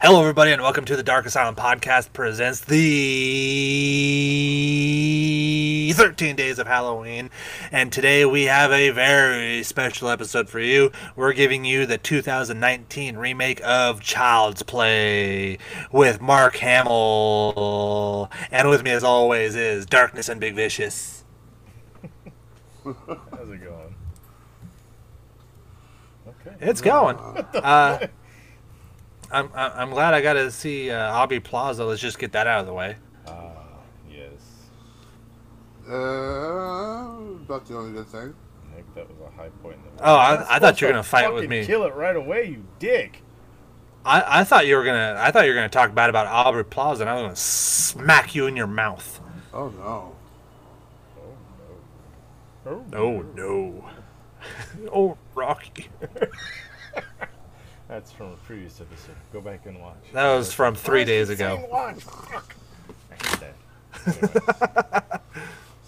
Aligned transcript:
Hello, 0.00 0.20
everybody, 0.20 0.52
and 0.52 0.62
welcome 0.62 0.84
to 0.84 0.94
the 0.94 1.02
Dark 1.02 1.26
Asylum 1.26 1.56
podcast 1.56 2.12
presents 2.12 2.60
the 2.60 3.02
13 5.92 6.36
Days 6.36 6.60
of 6.60 6.68
Halloween. 6.68 7.30
And 7.72 7.92
today 7.92 8.24
we 8.24 8.44
have 8.44 8.70
a 8.70 8.90
very 8.90 9.64
special 9.64 10.08
episode 10.08 10.48
for 10.48 10.60
you. 10.60 10.92
We're 11.16 11.32
giving 11.32 11.64
you 11.64 11.84
the 11.84 11.98
2019 11.98 13.16
remake 13.16 13.60
of 13.64 14.00
Child's 14.00 14.62
Play 14.62 15.58
with 15.90 16.20
Mark 16.20 16.54
Hamill. 16.58 18.30
And 18.52 18.70
with 18.70 18.84
me, 18.84 18.92
as 18.92 19.02
always, 19.02 19.56
is 19.56 19.84
Darkness 19.84 20.28
and 20.28 20.40
Big 20.40 20.54
Vicious. 20.54 21.24
How's 22.84 22.94
it 23.50 23.64
going? 23.64 23.96
Okay. 26.28 26.56
It's 26.60 26.80
going. 26.80 27.16
Uh, 27.52 28.06
I'm, 29.30 29.50
I'm 29.54 29.72
I'm 29.74 29.90
glad 29.90 30.14
I 30.14 30.20
got 30.20 30.34
to 30.34 30.50
see 30.50 30.90
uh, 30.90 31.12
Aubrey 31.12 31.40
Plaza. 31.40 31.84
Let's 31.84 32.00
just 32.00 32.18
get 32.18 32.32
that 32.32 32.46
out 32.46 32.60
of 32.60 32.66
the 32.66 32.72
way. 32.72 32.96
Ah, 33.26 33.52
yes. 34.10 34.30
Uh, 35.86 35.92
about 37.44 37.66
the 37.66 37.76
only 37.76 37.92
good 37.92 38.06
thing. 38.06 38.34
Nick, 38.74 38.94
that 38.94 39.08
was 39.08 39.18
a 39.26 39.36
high 39.36 39.50
point 39.62 39.76
in 39.76 39.96
the 39.96 40.02
Oh, 40.02 40.14
I, 40.14 40.56
I 40.56 40.58
thought 40.58 40.80
you 40.80 40.86
were 40.86 40.92
gonna 40.92 41.02
fight 41.02 41.32
with 41.32 41.44
Fucking 41.44 41.60
me. 41.60 41.66
Kill 41.66 41.84
it 41.84 41.94
right 41.94 42.16
away, 42.16 42.46
you 42.46 42.64
dick. 42.78 43.22
I, 44.04 44.40
I 44.40 44.44
thought 44.44 44.66
you 44.66 44.76
were 44.76 44.84
gonna. 44.84 45.16
I 45.18 45.30
thought 45.30 45.44
you 45.44 45.50
were 45.50 45.56
gonna 45.56 45.68
talk 45.68 45.94
bad 45.94 46.08
about 46.08 46.26
Aubrey 46.26 46.64
Plaza, 46.64 47.02
and 47.02 47.10
I 47.10 47.14
was 47.14 47.22
gonna 47.22 47.36
smack 47.36 48.34
you 48.34 48.46
in 48.46 48.56
your 48.56 48.66
mouth. 48.66 49.20
Oh 49.52 49.68
no. 49.68 50.16
Oh 52.66 52.84
no. 52.90 52.98
Oh 52.98 53.22
no. 53.34 53.90
oh 54.94 55.18
Rocky. 55.34 55.88
That's 58.18 58.30
from 58.30 58.32
a 58.32 58.46
previous 58.46 58.80
episode. 58.80 59.14
Go 59.32 59.40
back 59.40 59.66
and 59.66 59.80
watch. 59.80 59.96
That 60.12 60.34
was 60.34 60.52
from 60.52 60.74
three 60.74 61.04
days 61.04 61.30
ago. 61.30 61.64
Watch. 61.70 62.02
Fuck. 62.02 62.56
I 63.12 63.14
hate 63.14 63.40
that. 63.40 63.54
Anyways. 64.06 65.20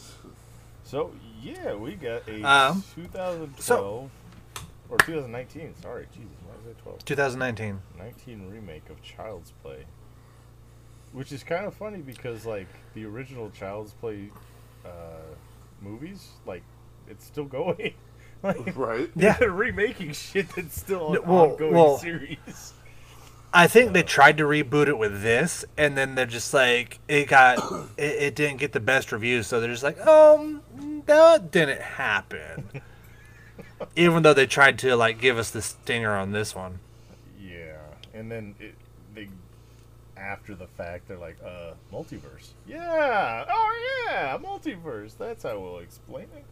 so 0.85 1.11
yeah, 1.43 1.75
we 1.75 1.95
got 1.95 2.29
a 2.29 2.43
Um, 2.43 2.85
2012 2.95 4.11
or 4.91 4.99
2019. 4.99 5.75
Sorry, 5.83 6.07
Jesus, 6.13 6.29
why 6.47 6.55
is 6.61 6.67
it 6.71 6.79
12? 6.83 7.05
2019. 7.05 7.81
19 7.99 8.49
remake 8.51 8.89
of 8.91 9.03
Child's 9.03 9.53
Play. 9.63 9.85
Which 11.13 11.33
is 11.33 11.43
kind 11.43 11.67
of 11.67 11.75
funny 11.75 11.99
because 11.99 12.47
like 12.47 12.69
the 12.95 13.05
original 13.07 13.51
Child's 13.51 13.93
Play 13.95 14.31
uh, 14.85 14.89
movies, 15.83 16.29
like 16.47 16.63
it's 17.09 17.25
still 17.25 17.45
going. 17.47 17.95
Like 18.43 18.77
Right. 18.77 19.11
Yeah. 19.15 19.37
they're 19.39 19.51
remaking 19.51 20.13
shit 20.13 20.49
that's 20.51 20.81
still 20.81 21.15
an 21.15 21.23
well- 21.25 21.53
ongoing 21.53 21.75
well- 21.75 21.99
series. 21.99 22.75
I 23.53 23.67
think 23.67 23.93
they 23.95 24.05
tried 24.05 24.37
to 24.39 24.45
reboot 24.45 24.87
it 24.87 24.97
with 24.97 25.23
this, 25.23 25.65
and 25.77 25.99
then 25.99 26.15
they're 26.15 26.25
just 26.25 26.55
like 26.55 27.01
it 27.09 27.27
got. 27.27 27.59
it, 27.97 28.23
it 28.23 28.35
didn't 28.37 28.59
get 28.59 28.73
the 28.73 28.79
best 28.81 29.11
reviews, 29.11 29.49
so 29.49 29.61
they're 29.61 29.71
just 29.71 29.83
like, 29.83 30.01
um, 30.07 30.63
that 31.07 31.51
didn't 31.51 31.81
happen. 31.81 32.69
Even 33.97 34.23
though 34.23 34.35
they 34.35 34.47
tried 34.47 34.79
to 34.81 34.95
like 34.95 35.21
give 35.21 35.37
us 35.37 35.51
the 35.51 35.63
stinger 35.63 36.15
on 36.15 36.31
this 36.31 36.55
one. 36.55 36.79
Yeah, 37.43 37.79
and 38.15 38.31
then 38.31 38.55
it, 38.61 38.75
they 39.15 39.29
after 40.17 40.55
the 40.55 40.67
fact 40.69 41.09
they're 41.09 41.17
like, 41.17 41.39
uh, 41.45 41.73
multiverse. 41.93 42.51
Yeah, 42.69 43.45
oh 43.51 44.05
yeah, 44.07 44.39
multiverse. 44.39 45.17
That's 45.19 45.43
how 45.43 45.59
we'll 45.59 45.79
explain 45.79 46.29
it. 46.37 46.45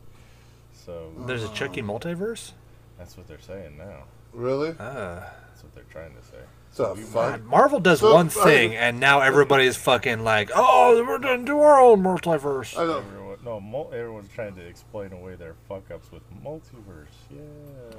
So 0.85 1.13
There's 1.27 1.45
a 1.45 1.53
Chucky 1.53 1.83
multiverse. 1.83 2.53
that's 2.99 3.17
what 3.17 3.27
they're 3.29 3.41
saying 3.41 3.77
now. 3.77 4.05
Really? 4.33 4.71
Uh, 4.79 5.21
That's 5.49 5.63
what 5.65 5.75
they're 5.75 5.85
trying 5.91 6.15
to 6.15 6.23
say. 6.23 6.37
It's 6.71 6.79
a 6.79 6.83
God, 6.83 6.99
fun. 7.01 7.47
Marvel 7.47 7.81
does 7.81 8.01
So- 8.01 8.15
one 8.15 8.29
thing, 8.29 8.77
and 8.77 9.01
now 9.01 9.21
everybody's 9.21 9.77
fucking 9.77 10.23
like, 10.23 10.51
"Oh, 10.55 11.03
we're 11.07 11.19
gonna 11.19 11.45
do 11.45 11.61
our 11.61 11.81
own 11.81 12.03
multiverse." 12.03 12.79
I 12.79 12.85
know. 12.85 12.99
Everyone, 12.99 13.39
no, 13.45 13.61
mul- 13.61 13.91
everyone's 13.93 14.29
trying 14.31 14.55
to 14.57 14.61
explain 14.65 15.13
away 15.13 15.35
their 15.35 15.55
fuck 15.69 15.91
ups 15.91 16.13
with 16.13 16.23
multiverse. 16.45 17.09
Yeah. 17.31 17.41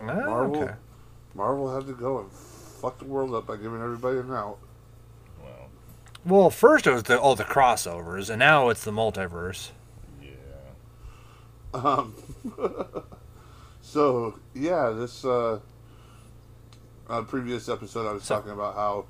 Ah, 0.02 0.06
Marvel. 0.06 0.64
okay. 0.64 0.74
Marvel 1.36 1.74
had 1.76 1.88
to 1.88 1.94
go 1.94 2.20
and 2.20 2.32
fuck 2.32 3.00
the 3.00 3.06
world 3.06 3.34
up 3.34 3.48
by 3.48 3.58
giving 3.58 3.82
everybody 3.82 4.20
an 4.20 4.32
out. 4.32 4.58
Well, 5.44 5.68
Well, 6.26 6.50
first 6.50 6.86
it 6.88 6.92
was 6.94 7.04
the 7.04 7.20
oh 7.20 7.36
the 7.36 7.44
crossovers, 7.44 8.30
and 8.30 8.40
now 8.40 8.70
it's 8.70 8.84
the 8.84 8.92
multiverse. 8.92 9.72
Um. 11.74 12.16
so 13.82 14.40
yeah, 14.54 14.90
this 14.90 15.24
uh, 15.24 15.60
uh, 17.10 17.22
previous 17.24 17.70
episode 17.70 18.08
I 18.08 18.14
was 18.14 18.24
So- 18.24 18.36
talking 18.36 18.52
about 18.52 18.76
how 18.76 19.06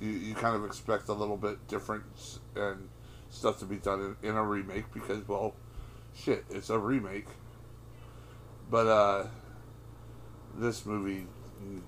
you, 0.00 0.10
you 0.10 0.34
kind 0.34 0.54
of 0.56 0.64
expect 0.64 1.08
a 1.08 1.12
little 1.12 1.36
bit 1.36 1.66
different 1.68 2.04
and 2.54 2.88
stuff 3.30 3.58
to 3.60 3.64
be 3.64 3.76
done 3.76 4.16
in, 4.22 4.30
in 4.30 4.36
a 4.36 4.42
remake 4.42 4.92
because 4.92 5.26
well, 5.26 5.54
shit, 6.14 6.44
it's 6.50 6.70
a 6.70 6.78
remake. 6.78 7.26
But 8.70 8.86
uh, 8.86 9.26
this 10.56 10.84
movie 10.86 11.26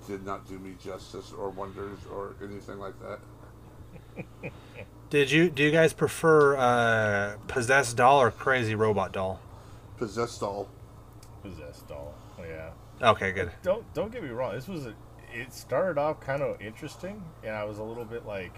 did 0.06 0.24
not 0.24 0.48
do 0.48 0.58
me 0.58 0.74
justice 0.82 1.32
or 1.36 1.50
wonders 1.50 1.98
or 2.12 2.34
anything 2.42 2.78
like 2.78 2.94
that. 3.00 4.52
Did 5.10 5.30
you 5.30 5.48
do 5.48 5.62
you 5.62 5.70
guys 5.70 5.92
prefer 5.94 6.56
uh, 6.56 7.36
possessed 7.46 7.96
doll 7.96 8.20
or 8.20 8.30
crazy 8.30 8.74
robot 8.74 9.12
doll? 9.12 9.40
Possessed 9.98 10.40
doll. 10.40 10.68
Possessed 11.42 11.88
doll. 11.88 12.14
Yeah. 12.40 12.70
Okay, 13.02 13.32
good. 13.32 13.50
Don't 13.62 13.92
don't 13.94 14.12
get 14.12 14.22
me 14.22 14.30
wrong. 14.30 14.54
This 14.54 14.68
was 14.68 14.86
a. 14.86 14.94
It 15.32 15.52
started 15.52 15.98
off 15.98 16.20
kind 16.20 16.42
of 16.42 16.60
interesting, 16.60 17.22
and 17.44 17.54
I 17.54 17.64
was 17.64 17.78
a 17.78 17.82
little 17.82 18.04
bit 18.04 18.24
like, 18.26 18.56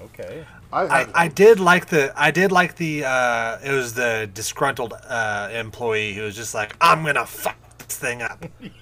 okay. 0.00 0.44
I 0.72 0.82
I, 0.82 1.06
I 1.14 1.28
did 1.28 1.60
like 1.60 1.86
the 1.86 2.12
I 2.16 2.30
did 2.30 2.50
like 2.50 2.76
the 2.76 3.04
uh, 3.04 3.58
it 3.62 3.70
was 3.72 3.94
the 3.94 4.28
disgruntled 4.32 4.94
uh, 5.06 5.50
employee 5.52 6.14
who 6.14 6.22
was 6.22 6.34
just 6.34 6.54
like 6.54 6.76
I'm 6.80 7.04
gonna 7.04 7.26
fuck 7.26 7.56
this 7.78 7.96
thing 7.96 8.22
up. 8.22 8.44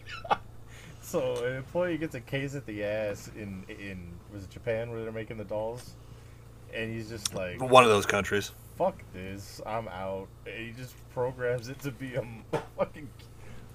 So 1.13 1.45
an 1.45 1.57
employee 1.57 1.99
gets 1.99 2.15
a 2.15 2.23
case 2.23 2.55
at 2.55 2.65
the 2.65 2.83
ass 2.85 3.31
in 3.37 3.65
in 3.69 4.09
was 4.33 4.45
it 4.45 4.51
Japan 4.51 4.91
where 4.91 5.03
they're 5.03 5.13
making 5.13 5.37
the 5.37 5.45
dolls, 5.45 5.91
and 6.73 6.91
he's 6.91 7.11
just 7.11 7.35
like, 7.35 7.61
One 7.61 7.85
of 7.85 7.91
those 7.91 8.07
countries. 8.07 8.51
Fuck 8.77 9.03
this, 9.13 9.61
I'm 9.67 9.89
out. 9.89 10.29
And 10.47 10.67
he 10.67 10.73
just 10.73 10.95
programs 11.11 11.69
it 11.69 11.79
to 11.81 11.91
be 11.91 12.15
a 12.15 12.25
fucking 12.77 13.09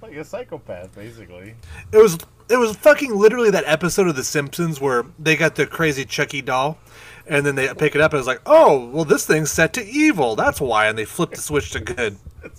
like 0.02 0.14
a 0.14 0.24
psychopath, 0.24 0.94
basically. 0.96 1.56
It 1.92 1.98
was 1.98 2.18
it 2.50 2.58
was 2.58 2.76
fucking 2.76 3.16
literally 3.16 3.52
that 3.52 3.66
episode 3.66 4.08
of 4.08 4.16
The 4.16 4.24
Simpsons 4.24 4.80
where 4.80 5.06
they 5.20 5.36
got 5.36 5.56
the 5.56 5.66
crazy 5.66 6.06
Chucky 6.06 6.42
doll, 6.42 6.78
and 7.26 7.46
then 7.46 7.56
they 7.56 7.74
pick 7.74 7.96
it 7.96 8.02
up 8.02 8.14
and 8.14 8.20
it's 8.20 8.28
like, 8.28 8.42
oh, 8.46 8.88
well, 8.90 9.06
this 9.06 9.26
thing's 9.26 9.52
set 9.52 9.74
to 9.74 9.86
evil. 9.86 10.36
That's 10.36 10.62
why, 10.62 10.88
and 10.88 10.98
they 10.98 11.06
flip 11.06 11.32
the 11.32 11.42
switch 11.42 11.72
to 11.72 11.80
good. 11.80 12.18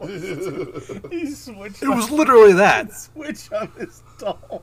was. 0.00 1.00
he 1.10 1.30
switched. 1.30 1.82
It 1.82 1.88
was 1.88 2.10
literally 2.10 2.52
that. 2.54 2.92
switch 2.92 3.50
on 3.52 3.72
this 3.76 4.02
doll. 4.18 4.62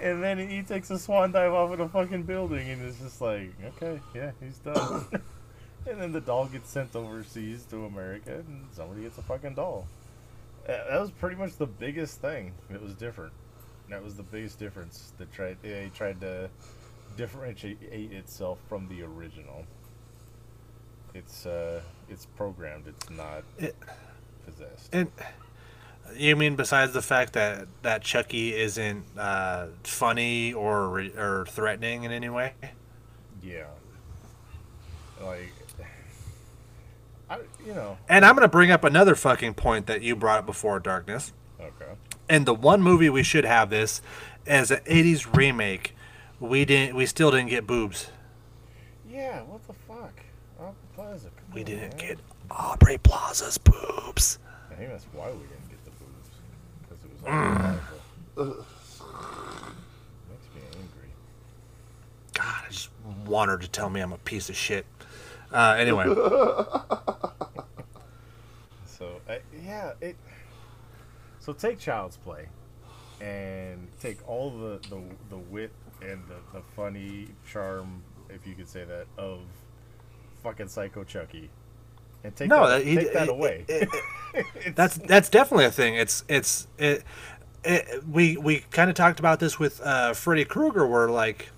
And 0.00 0.22
then 0.22 0.38
he 0.38 0.62
takes 0.62 0.90
a 0.90 0.98
swan 0.98 1.32
dive 1.32 1.52
off 1.52 1.72
of 1.72 1.78
the 1.78 1.88
fucking 1.88 2.24
building 2.24 2.68
and 2.68 2.82
it's 2.82 2.98
just 2.98 3.20
like, 3.20 3.50
okay, 3.64 4.00
yeah, 4.14 4.32
he's 4.40 4.58
done. 4.58 5.06
And 5.86 6.00
then 6.00 6.12
the 6.12 6.20
doll 6.20 6.46
gets 6.46 6.70
sent 6.70 6.94
overseas 6.96 7.64
to 7.70 7.84
America 7.86 8.42
and 8.46 8.66
somebody 8.72 9.02
gets 9.02 9.18
a 9.18 9.22
fucking 9.22 9.54
doll. 9.54 9.86
Uh, 10.68 10.72
That 10.90 11.00
was 11.00 11.10
pretty 11.10 11.36
much 11.36 11.56
the 11.56 11.66
biggest 11.66 12.20
thing. 12.20 12.52
It 12.70 12.82
was 12.82 12.94
different. 12.94 13.32
That 13.88 14.02
was 14.02 14.14
the 14.16 14.22
biggest 14.24 14.58
difference. 14.58 15.12
That 15.18 15.32
tried 15.32 15.58
they 15.62 15.90
tried 15.94 16.20
to 16.22 16.50
differentiate 17.16 17.78
itself 18.12 18.58
from 18.68 18.88
the 18.88 19.02
original. 19.02 19.64
It's 21.14 21.46
uh, 21.46 21.80
it's 22.08 22.26
programmed. 22.36 22.86
It's 22.88 23.08
not 23.10 23.44
It- 23.58 23.76
possessed. 24.44 24.92
And 24.92 25.10
you 26.16 26.36
mean 26.36 26.56
besides 26.56 26.92
the 26.92 27.02
fact 27.02 27.32
that 27.34 27.68
that 27.82 28.02
Chucky 28.02 28.54
isn't 28.54 29.04
uh, 29.16 29.68
funny 29.84 30.52
or 30.52 31.00
or 31.16 31.46
threatening 31.48 32.02
in 32.04 32.10
any 32.12 32.28
way? 32.28 32.54
Yeah. 33.42 33.66
Like, 35.22 35.52
I, 37.28 37.38
you 37.66 37.74
know, 37.74 37.98
And 38.08 38.24
I'm 38.24 38.34
gonna 38.36 38.48
bring 38.48 38.70
up 38.70 38.84
another 38.84 39.14
fucking 39.14 39.54
point 39.54 39.86
that 39.86 40.02
you 40.02 40.14
brought 40.16 40.38
up 40.40 40.46
before, 40.46 40.78
Darkness. 40.80 41.32
okay. 41.60 41.92
And 42.28 42.46
the 42.46 42.54
one 42.54 42.82
movie 42.82 43.08
we 43.10 43.22
should 43.22 43.44
have 43.44 43.70
this 43.70 44.00
as 44.46 44.70
an 44.70 44.80
'80s 44.84 45.34
remake. 45.36 45.94
We 46.40 46.64
didn't. 46.64 46.94
We 46.96 47.06
still 47.06 47.30
didn't 47.30 47.48
get 47.50 47.66
boobs. 47.66 48.10
Yeah, 49.08 49.40
what 49.42 49.66
the 49.66 49.72
fuck? 49.72 50.12
Aubrey 50.60 50.74
Plaza. 50.94 51.28
We 51.52 51.60
on, 51.62 51.66
didn't 51.66 51.96
man. 51.96 52.08
get 52.08 52.18
Aubrey 52.50 52.98
Plaza's 52.98 53.58
boobs. 53.58 54.38
I 54.70 54.74
think 54.74 54.90
that's 54.90 55.04
why 55.12 55.28
we 55.30 55.38
didn't 55.38 55.68
get 55.70 55.84
the 55.84 55.90
boobs. 55.92 56.30
Because 56.82 57.04
it 57.04 57.10
was 57.12 57.22
Mm. 57.22 57.78
Makes 60.28 60.48
me 60.54 60.60
angry. 60.74 61.10
God, 62.34 62.64
I 62.66 62.70
just 62.70 62.90
want 63.24 63.50
her 63.50 63.56
to 63.58 63.68
tell 63.68 63.88
me 63.88 64.00
I'm 64.00 64.12
a 64.12 64.18
piece 64.18 64.48
of 64.50 64.56
shit. 64.56 64.84
Uh, 65.52 65.76
anyway, 65.78 66.04
So, 68.86 69.20
uh, 69.28 69.34
yeah, 69.64 69.92
it. 70.06 70.16
So 71.40 71.52
take 71.52 71.78
Child's 71.78 72.16
Play. 72.16 72.46
and 73.20 73.88
take 74.00 74.18
all 74.28 74.50
the 74.50 74.78
the, 74.90 75.00
the 75.30 75.36
wit 75.36 75.70
and 76.02 76.22
the, 76.28 76.58
the 76.58 76.62
funny 76.74 77.28
charm, 77.50 78.02
if 78.28 78.46
you 78.46 78.54
could 78.54 78.68
say 78.68 78.84
that, 78.84 79.06
of 79.16 79.40
fucking 80.42 80.68
Psycho 80.68 81.04
Chucky, 81.04 81.48
and 82.24 82.34
take 82.36 82.48
No, 82.48 82.68
that, 82.68 82.84
he- 82.84 82.96
take 82.96 83.12
that 83.14 83.28
it- 83.28 83.30
away. 83.30 83.64
it- 83.68 83.82
It's- 83.82 84.02
That's 84.74 84.96
that's 84.98 85.30
definitely 85.30 85.64
a 85.64 85.70
thing. 85.70 85.94
It's 85.94 86.22
it's 86.28 86.66
it, 86.76 87.04
it 87.64 88.04
we 88.06 88.36
we 88.36 88.58
kind 88.70 88.90
of 88.90 88.96
talked 88.96 89.18
about 89.18 89.40
this 89.40 89.58
with 89.58 89.80
uh, 89.82 90.12
Freddy 90.12 90.44
Krueger, 90.44 90.86
where 90.86 91.08
like, 91.08 91.48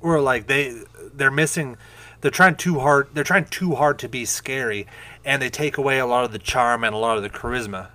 where 0.00 0.20
like 0.20 0.46
they 0.46 0.82
they're 1.12 1.32
missing, 1.32 1.76
they're 2.20 2.30
trying 2.30 2.54
too 2.54 2.78
hard. 2.78 3.08
They're 3.12 3.24
trying 3.24 3.46
too 3.46 3.74
hard 3.74 3.98
to 4.00 4.08
be 4.08 4.24
scary, 4.24 4.86
and 5.24 5.40
they 5.40 5.50
take 5.50 5.78
away 5.78 5.98
a 5.98 6.06
lot 6.06 6.24
of 6.24 6.32
the 6.32 6.38
charm 6.38 6.84
and 6.84 6.94
a 6.94 6.98
lot 6.98 7.16
of 7.16 7.22
the 7.22 7.30
charisma. 7.30 7.88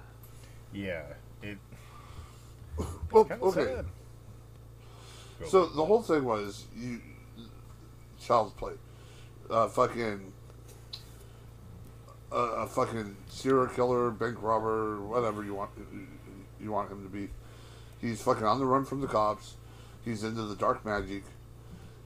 yeah, 0.74 1.04
it 1.42 1.58
Well, 3.12 3.26
kind 3.26 3.42
of 3.42 3.58
okay. 3.58 3.66
sad. 3.66 3.86
Go. 5.40 5.46
So 5.46 5.66
the 5.68 5.86
whole 5.86 6.02
thing 6.02 6.24
was 6.26 6.66
you, 6.76 7.02
child's 8.20 8.54
play, 8.54 8.74
uh, 9.50 9.68
fucking, 9.68 10.34
a, 12.32 12.36
a 12.36 12.68
fucking 12.68 13.16
serial 13.30 13.68
killer, 13.68 14.12
bank 14.12 14.42
robber, 14.42 15.00
whatever 15.02 15.44
you 15.44 15.54
want, 15.56 15.72
you 16.62 16.72
want 16.72 16.92
him 16.92 17.04
to 17.04 17.10
be. 17.10 17.30
He's 18.02 18.22
fucking 18.22 18.44
on 18.46 18.60
the 18.60 18.66
run 18.66 18.86
from 18.86 19.02
the 19.02 19.08
cops. 19.08 19.56
He's 20.04 20.24
into 20.24 20.44
the 20.44 20.56
dark 20.56 20.86
magic. 20.86 21.24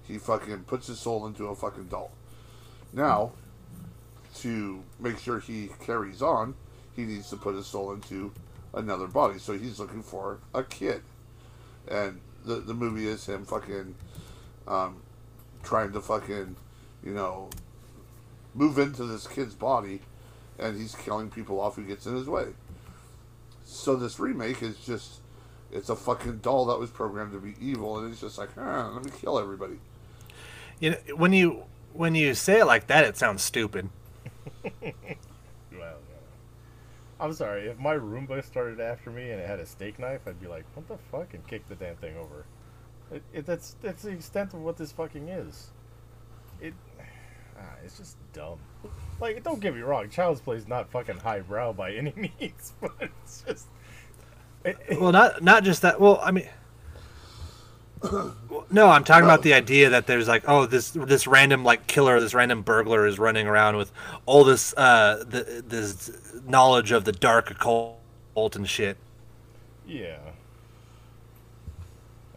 He 0.03 0.17
fucking 0.17 0.63
puts 0.65 0.87
his 0.87 0.99
soul 0.99 1.25
into 1.27 1.47
a 1.47 1.55
fucking 1.55 1.85
doll. 1.85 2.11
Now, 2.91 3.31
to 4.37 4.83
make 4.99 5.19
sure 5.19 5.39
he 5.39 5.69
carries 5.85 6.21
on, 6.21 6.55
he 6.95 7.03
needs 7.03 7.29
to 7.29 7.37
put 7.37 7.55
his 7.55 7.67
soul 7.67 7.93
into 7.93 8.31
another 8.73 9.07
body. 9.07 9.39
So 9.39 9.57
he's 9.57 9.79
looking 9.79 10.03
for 10.03 10.39
a 10.53 10.63
kid 10.63 11.01
and 11.87 12.19
the 12.45 12.55
the 12.55 12.73
movie 12.73 13.07
is 13.07 13.25
him 13.25 13.45
fucking 13.45 13.95
um, 14.67 15.01
trying 15.63 15.91
to 15.93 16.01
fucking 16.01 16.55
you 17.03 17.13
know 17.13 17.49
move 18.53 18.77
into 18.77 19.03
this 19.03 19.27
kid's 19.27 19.55
body, 19.55 20.01
and 20.59 20.79
he's 20.79 20.95
killing 20.95 21.29
people 21.29 21.59
off 21.59 21.75
who 21.75 21.83
gets 21.83 22.05
in 22.05 22.15
his 22.15 22.27
way. 22.27 22.47
So 23.65 23.95
this 23.95 24.19
remake 24.19 24.61
is 24.61 24.77
just 24.77 25.21
it's 25.71 25.89
a 25.89 25.95
fucking 25.95 26.39
doll 26.39 26.65
that 26.65 26.79
was 26.79 26.89
programmed 26.89 27.33
to 27.33 27.39
be 27.39 27.55
evil, 27.59 27.97
and 27.97 28.11
it's 28.11 28.21
just 28.21 28.37
like, 28.37 28.49
ah, 28.57 28.91
let 28.93 29.03
me 29.03 29.11
kill 29.19 29.39
everybody. 29.39 29.79
You 30.79 30.91
know, 30.91 30.97
when 31.15 31.33
you 31.33 31.63
when 31.93 32.15
you 32.15 32.33
say 32.33 32.59
it 32.59 32.65
like 32.65 32.87
that, 32.87 33.05
it 33.05 33.17
sounds 33.17 33.43
stupid. 33.43 33.89
Well. 35.77 35.97
I'm 37.19 37.33
sorry. 37.33 37.67
If 37.67 37.79
my 37.79 37.95
Roomba 37.95 38.43
started 38.43 38.79
after 38.79 39.09
me 39.09 39.31
and 39.31 39.39
it 39.39 39.47
had 39.47 39.59
a 39.59 39.65
steak 39.65 39.97
knife, 39.99 40.21
I'd 40.27 40.41
be 40.41 40.47
like, 40.47 40.65
"What 40.73 40.87
the 40.87 40.97
fuck?" 41.11 41.33
and 41.33 41.45
kick 41.47 41.67
the 41.67 41.75
damn 41.75 41.95
thing 41.95 42.15
over. 42.17 42.45
It, 43.11 43.23
it, 43.33 43.45
that's 43.45 43.75
that's 43.81 44.03
the 44.03 44.09
extent 44.09 44.53
of 44.53 44.61
what 44.61 44.77
this 44.77 44.91
fucking 44.91 45.29
is. 45.29 45.71
It, 46.59 46.73
ah, 47.57 47.75
it's 47.83 47.97
just 47.97 48.17
dumb. 48.33 48.59
Like, 49.21 49.43
don't 49.43 49.59
get 49.59 49.73
me 49.73 49.81
wrong, 49.81 50.09
Child's 50.09 50.41
Play 50.41 50.57
is 50.57 50.67
not 50.67 50.89
fucking 50.91 51.17
highbrow 51.17 51.73
by 51.73 51.93
any 51.93 52.13
means, 52.39 52.73
but 52.81 52.91
it's 52.99 53.43
just. 53.47 53.67
It, 54.65 54.77
Well, 54.99 55.11
not 55.11 55.41
not 55.43 55.63
just 55.63 55.81
that. 55.83 55.99
Well, 55.99 56.19
I 56.21 56.31
mean, 56.31 56.49
no, 58.71 58.89
I'm 58.89 59.03
talking 59.03 59.23
about 59.25 59.43
the 59.43 59.53
idea 59.53 59.89
that 59.91 60.07
there's 60.07 60.27
like, 60.27 60.43
oh, 60.47 60.65
this 60.65 60.91
this 60.91 61.27
random 61.27 61.63
like 61.63 61.87
killer, 61.87 62.19
this 62.19 62.33
random 62.33 62.61
burglar 62.61 63.05
is 63.07 63.19
running 63.19 63.47
around 63.47 63.77
with 63.77 63.91
all 64.25 64.43
this 64.43 64.73
uh 64.77 65.23
the, 65.27 65.63
this 65.65 66.11
knowledge 66.45 66.91
of 66.91 67.05
the 67.05 67.11
dark 67.11 67.51
occult 67.51 67.99
and 68.55 68.67
shit. 68.69 68.97
yeah. 69.85 70.17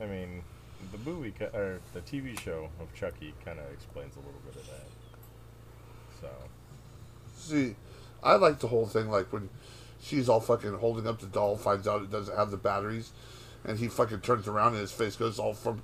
I 0.00 0.06
mean, 0.06 0.44
the 0.92 0.98
movie 0.98 1.32
ki- 1.32 1.46
or 1.54 1.80
the 1.92 2.00
TV 2.02 2.38
show 2.38 2.70
of 2.80 2.92
Chucky 2.94 3.34
kind 3.44 3.58
of 3.58 3.70
explains 3.72 4.16
a 4.16 4.20
little 4.20 4.40
bit 4.44 4.56
of 4.56 4.66
that. 4.66 4.90
So. 6.20 6.28
See, 7.34 7.76
I 8.22 8.36
like 8.36 8.58
the 8.60 8.68
whole 8.68 8.86
thing 8.86 9.10
like 9.10 9.32
when 9.32 9.50
she's 10.00 10.28
all 10.28 10.40
fucking 10.40 10.74
holding 10.74 11.06
up 11.06 11.20
the 11.20 11.26
doll, 11.26 11.56
finds 11.56 11.86
out 11.88 12.02
it 12.02 12.10
doesn't 12.10 12.36
have 12.36 12.50
the 12.50 12.56
batteries, 12.56 13.12
and 13.66 13.78
he 13.78 13.88
fucking 13.88 14.20
turns 14.20 14.48
around 14.48 14.72
and 14.72 14.80
his 14.80 14.92
face 14.92 15.16
goes 15.16 15.38
all 15.38 15.52
from 15.54 15.82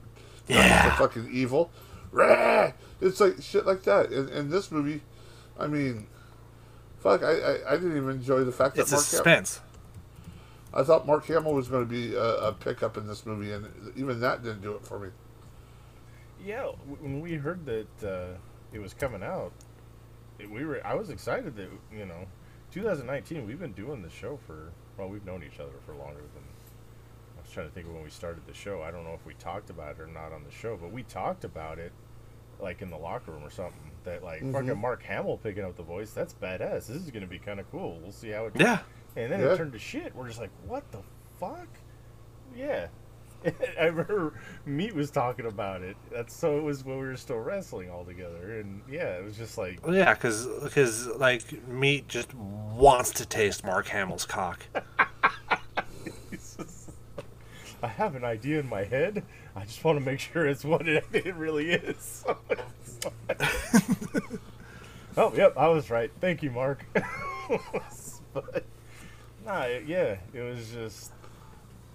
Yeah. 0.49 0.97
fucking 0.97 1.29
evil. 1.31 1.71
Rah! 2.11 2.73
It's 3.01 3.21
like 3.21 3.43
shit 3.43 3.67
like 3.67 3.83
that. 3.85 4.13
In, 4.13 4.29
in 4.29 4.51
this 4.51 4.71
movie, 4.71 5.01
I 5.59 5.67
mean, 5.67 6.07
fuck, 7.01 7.23
I, 7.23 7.33
I, 7.33 7.73
I 7.73 7.77
didn't 7.77 7.97
even 7.97 8.11
enjoy 8.11 8.45
the 8.45 8.53
fact 8.53 8.77
that 8.77 8.83
It's 8.83 8.93
a 8.93 8.97
Mark 8.97 9.07
Hamill, 9.07 9.45
suspense. 9.45 9.61
I 10.75 10.83
thought 10.85 11.07
Mark 11.07 11.27
Hamill 11.27 11.55
was 11.55 11.69
going 11.69 11.85
to 11.85 11.91
be 11.91 12.15
a, 12.15 12.49
a 12.49 12.53
pickup 12.53 12.97
in 12.97 13.07
this 13.07 13.27
movie, 13.27 13.53
and 13.53 13.67
even 13.97 14.21
that 14.21 14.43
didn't 14.43 14.63
do 14.63 14.73
it 14.75 14.85
for 14.87 14.99
me. 14.99 15.09
Yeah, 16.45 16.67
when 17.01 17.21
we 17.21 17.35
heard 17.35 17.65
that 17.67 18.05
uh, 18.09 18.37
it 18.73 18.79
was 18.81 18.95
coming 18.95 19.23
out, 19.23 19.53
it, 20.39 20.51
we 20.51 20.65
were. 20.65 20.85
I 20.85 20.95
was 20.95 21.11
excited 21.11 21.57
that 21.57 21.69
you 21.97 22.05
know, 22.07 22.27
2019. 22.73 23.47
We've 23.47 23.61
been 23.61 23.73
doing 23.73 24.03
the 24.03 24.11
show 24.11 24.39
for 24.47 24.73
well, 24.99 25.09
we've 25.09 25.25
known 25.25 25.43
each 25.45 25.61
other 25.61 25.73
for 25.87 25.95
longer 25.95 26.21
than. 26.35 26.43
I 27.53 27.55
was 27.55 27.67
trying 27.67 27.69
to 27.69 27.75
think 27.75 27.87
of 27.87 27.93
when 27.93 28.03
we 28.03 28.09
started 28.09 28.47
the 28.47 28.55
show. 28.55 28.81
I 28.81 28.91
don't 28.91 29.05
know 29.05 29.13
if 29.13 29.27
we 29.27 29.35
talked 29.35 29.69
about 29.69 29.97
it 29.97 30.01
or 30.01 30.07
not 30.07 30.33
on 30.33 30.43
the 30.43 30.51
show, 30.51 30.79
but 30.81 30.91
we 30.91 31.03
talked 31.03 31.45
about 31.45 31.79
it, 31.79 31.93
like 32.59 32.81
in 32.81 32.89
the 32.89 32.97
locker 32.97 33.31
room 33.31 33.45
or 33.45 33.51
something. 33.51 33.91
That 34.05 34.25
like 34.25 34.41
Mhm. 34.41 34.53
fucking 34.53 34.79
Mark 34.81 35.03
Hamill 35.03 35.37
picking 35.37 35.63
up 35.63 35.77
the 35.77 35.83
voice. 35.83 36.13
That's 36.15 36.33
badass. 36.33 36.87
This 36.87 36.91
is 37.03 37.11
gonna 37.11 37.27
be 37.27 37.39
kind 37.39 37.61
of 37.61 37.71
cool. 37.71 37.99
We'll 38.01 38.11
see 38.11 38.31
how 38.31 38.47
it. 38.47 38.53
Yeah. 38.57 38.79
And 39.17 39.31
then 39.31 39.41
Yeah. 39.41 39.53
it 39.53 39.57
turned 39.59 39.75
to 39.75 39.79
shit. 39.79 40.15
We're 40.15 40.29
just 40.29 40.41
like, 40.41 40.51
what 40.67 40.91
the 40.93 41.01
fuck? 41.39 41.69
Yeah. 42.57 42.87
I 43.79 43.87
remember 43.87 44.35
Meat 44.65 44.95
was 44.95 45.11
talking 45.11 45.47
about 45.47 45.83
it. 45.83 45.97
That's 46.11 46.33
so 46.35 46.57
it 46.59 46.63
was 46.63 46.85
when 46.85 46.99
we 46.99 47.07
were 47.07 47.17
still 47.17 47.39
wrestling 47.39 47.91
all 47.91 48.05
together, 48.05 48.61
and 48.61 48.81
yeah, 48.89 49.17
it 49.19 49.25
was 49.25 49.37
just 49.37 49.59
like, 49.59 49.85
Well, 49.85 49.95
yeah, 49.95 50.15
because 50.15 50.47
like 51.09 51.67
meat 51.69 52.07
just 52.09 52.33
wants 52.35 53.11
to 53.15 53.27
taste 53.27 53.65
Mark 53.65 53.89
Hamill's 53.89 54.25
cock. 54.25 54.61
I 57.83 57.89
have 57.89 58.15
an 58.15 58.25
idea 58.25 58.61
in 58.61 58.69
my 58.69 58.85
head. 58.85 59.25
I 59.57 59.65
just 59.65 59.83
want 59.85 59.99
to 59.99 60.05
make 60.05 60.21
sure 60.21 60.47
it's 60.47 60.65
what 60.65 60.87
it, 60.89 61.05
it 61.13 61.35
really 61.35 61.71
is. 61.73 62.25
oh, 65.17 65.33
yep, 65.35 65.57
I 65.57 65.69
was 65.69 65.91
right. 65.91 66.11
Thank 66.21 66.43
you, 66.43 66.51
Mark. 66.51 66.85
but 68.33 68.65
nah, 69.45 69.63
it- 69.63 69.85
yeah, 69.87 70.17
it 70.33 70.41
was 70.41 70.71
just 70.71 71.13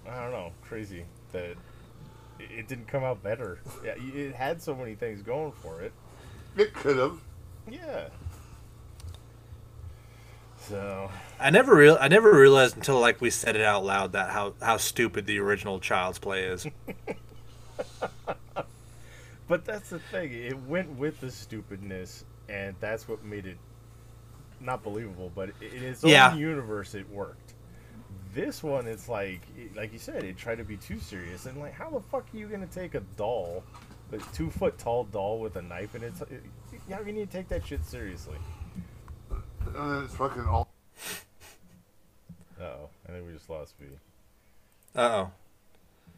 I 0.10 0.22
don't 0.22 0.32
know, 0.32 0.52
crazy 0.62 1.06
that 1.32 1.44
it, 1.52 1.58
it 2.40 2.68
didn't 2.68 2.88
come 2.88 3.04
out 3.04 3.22
better. 3.24 3.60
Yeah, 3.84 3.96
it 3.98 4.36
had 4.36 4.62
so 4.62 4.76
many 4.76 4.96
things 4.96 5.22
going 5.22 5.52
for 5.52 5.82
it. 5.82 5.92
It 6.56 6.74
could 6.74 6.98
have. 6.98 7.20
Yeah. 7.70 8.08
So 10.68 11.10
I 11.40 11.50
never 11.50 11.76
real 11.76 11.98
I 12.00 12.08
never 12.08 12.32
realized 12.38 12.76
until 12.78 13.00
like 13.00 13.22
we 13.22 13.30
said 13.30 13.56
it 13.56 13.62
out 13.64 13.86
loud 13.86 14.12
that 14.14 14.32
how 14.32 14.54
how 14.62 14.78
stupid 14.78 15.26
the 15.26 15.40
original 15.40 15.80
Child's 15.80 16.20
Play 16.20 16.44
is. 16.46 16.68
But 19.48 19.64
that's 19.64 19.90
the 19.92 20.00
thing. 20.00 20.34
It 20.34 20.60
went 20.64 20.90
with 20.98 21.22
the 21.22 21.32
stupidness, 21.32 22.26
and 22.50 22.76
that's 22.82 23.08
what 23.08 23.24
made 23.24 23.46
it 23.46 23.58
not 24.60 24.84
believable. 24.84 25.32
But 25.34 25.52
in 25.62 25.84
its 25.84 26.04
Yeah. 26.04 26.32
own 26.34 26.38
universe, 26.38 26.94
it 26.96 27.10
worked. 27.10 27.54
This 28.34 28.62
one, 28.62 28.88
it's 28.88 29.08
like, 29.08 29.40
like 29.74 29.94
you 29.94 30.00
said, 30.00 30.26
it 30.26 30.38
tried 30.38 30.58
to 30.58 30.66
be 30.66 30.76
too 30.76 31.00
serious. 31.00 31.46
And 31.46 31.58
like, 31.62 31.72
how 31.72 31.90
the 31.90 32.02
fuck 32.02 32.26
are 32.34 32.38
you 32.38 32.48
gonna 32.48 32.68
take 32.68 32.94
a 32.96 33.00
doll, 33.16 33.64
a 34.12 34.18
two 34.34 34.50
foot 34.50 34.78
tall 34.78 35.06
doll 35.06 35.40
with 35.40 35.56
a 35.56 35.62
knife 35.62 35.96
in 35.96 36.04
it? 36.04 36.14
it- 36.30 36.44
How 36.92 36.98
can 37.04 37.16
you 37.16 37.26
take 37.26 37.48
that 37.48 37.66
shit 37.66 37.86
seriously? 37.86 38.36
And 39.78 39.92
then 39.92 40.04
it's 40.06 40.16
fucking 40.16 40.46
all. 40.46 40.70
Oh, 42.60 42.90
I 43.08 43.12
think 43.12 43.28
we 43.28 43.34
just 43.34 43.48
lost 43.48 43.76
V. 43.80 43.86
Uh 44.96 45.02
oh. 45.02 45.32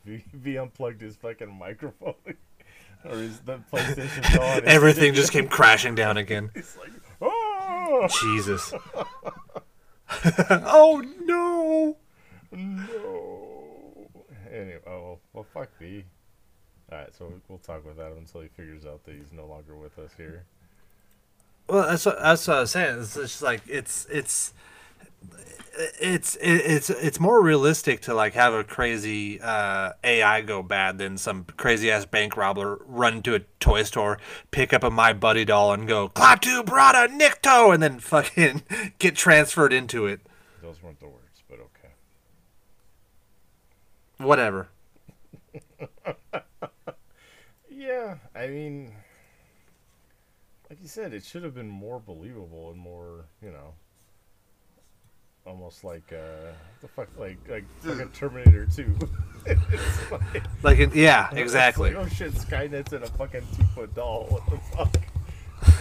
V, 0.05 0.23
v 0.33 0.57
unplugged 0.57 1.01
his 1.01 1.17
fucking 1.17 1.59
microphone, 1.59 2.13
or 3.05 3.17
his 3.17 3.39
the 3.41 3.59
PlayStation 3.71 4.39
on. 4.57 4.65
Everything 4.65 5.13
just 5.13 5.33
came 5.33 5.47
crashing 5.49 5.93
down 5.93 6.15
again. 6.15 6.51
It's 6.55 6.77
like, 6.77 6.91
oh 7.21 8.07
Jesus. 8.21 8.73
oh 10.49 11.03
no. 11.25 11.97
no. 12.53 14.07
Anyway, 14.49 14.79
oh 14.87 15.19
well, 15.33 15.45
fuck 15.53 15.69
V. 15.79 16.05
All 16.91 16.97
right, 16.97 17.13
so 17.13 17.31
we'll 17.49 17.59
talk 17.59 17.85
with 17.85 17.99
Adam 17.99 18.19
until 18.19 18.39
he 18.41 18.47
figures 18.47 18.85
out 18.85 19.03
that 19.03 19.15
he's 19.15 19.33
no 19.33 19.45
longer 19.45 19.75
with 19.75 19.99
us 19.99 20.11
here. 20.15 20.45
Well, 21.69 21.87
that's 21.87 22.05
what 22.05 22.19
that's 22.19 22.47
what 22.47 22.57
I 22.57 22.61
was 22.61 22.71
saying. 22.71 22.99
It's 22.99 23.13
just 23.13 23.41
like 23.43 23.61
it's 23.67 24.07
it's 24.09 24.53
it's 25.99 26.35
it's 26.41 26.89
it's 26.89 27.19
more 27.19 27.41
realistic 27.43 28.01
to 28.01 28.13
like 28.13 28.33
have 28.33 28.53
a 28.53 28.63
crazy 28.63 29.39
uh, 29.39 29.91
AI 30.03 30.41
go 30.41 30.63
bad 30.63 30.97
than 30.97 31.17
some 31.17 31.45
crazy 31.57 31.91
ass 31.91 32.05
bank 32.05 32.35
robber 32.35 32.81
run 32.85 33.21
to 33.21 33.35
a 33.35 33.39
toy 33.59 33.83
store, 33.83 34.17
pick 34.49 34.73
up 34.73 34.83
a 34.83 34.89
My 34.89 35.13
Buddy 35.13 35.45
doll, 35.45 35.71
and 35.71 35.87
go 35.87 36.09
Klaatu 36.09 36.63
Barada 36.63 37.07
Nikto, 37.07 37.71
and 37.73 37.83
then 37.83 37.99
fucking 37.99 38.63
get 38.99 39.15
transferred 39.15 39.71
into 39.71 40.07
it. 40.07 40.21
Those 40.63 40.81
weren't 40.81 40.99
the 40.99 41.07
words, 41.07 41.43
but 41.47 41.59
okay. 41.59 41.93
Whatever. 44.17 44.69
Yeah, 47.71 48.15
I 48.35 48.47
mean, 48.47 48.91
like 50.69 50.81
you 50.81 50.87
said, 50.87 51.13
it 51.13 51.23
should 51.23 51.43
have 51.43 51.53
been 51.55 51.67
more 51.69 51.99
believable 51.99 52.69
and 52.71 52.79
more, 52.79 53.25
you 53.41 53.49
know, 53.51 53.73
almost 55.45 55.83
like 55.83 56.13
uh, 56.13 56.51
the 56.81 56.87
fuck, 56.89 57.07
like 57.17 57.37
like 57.49 57.63
fucking 57.81 58.09
Terminator 58.09 58.65
Two. 58.67 58.95
like, 60.11 60.43
Like, 60.63 60.77
in, 60.79 60.91
yeah, 60.93 61.29
exactly. 61.33 61.93
like, 61.93 62.05
oh 62.05 62.07
shit, 62.09 62.33
Skynet's 62.33 62.93
in 62.93 63.03
a 63.03 63.07
fucking 63.07 63.43
two 63.57 63.63
foot 63.75 63.93
doll. 63.95 64.25
What 64.29 64.45
the 64.49 64.57
fuck? 64.75 64.95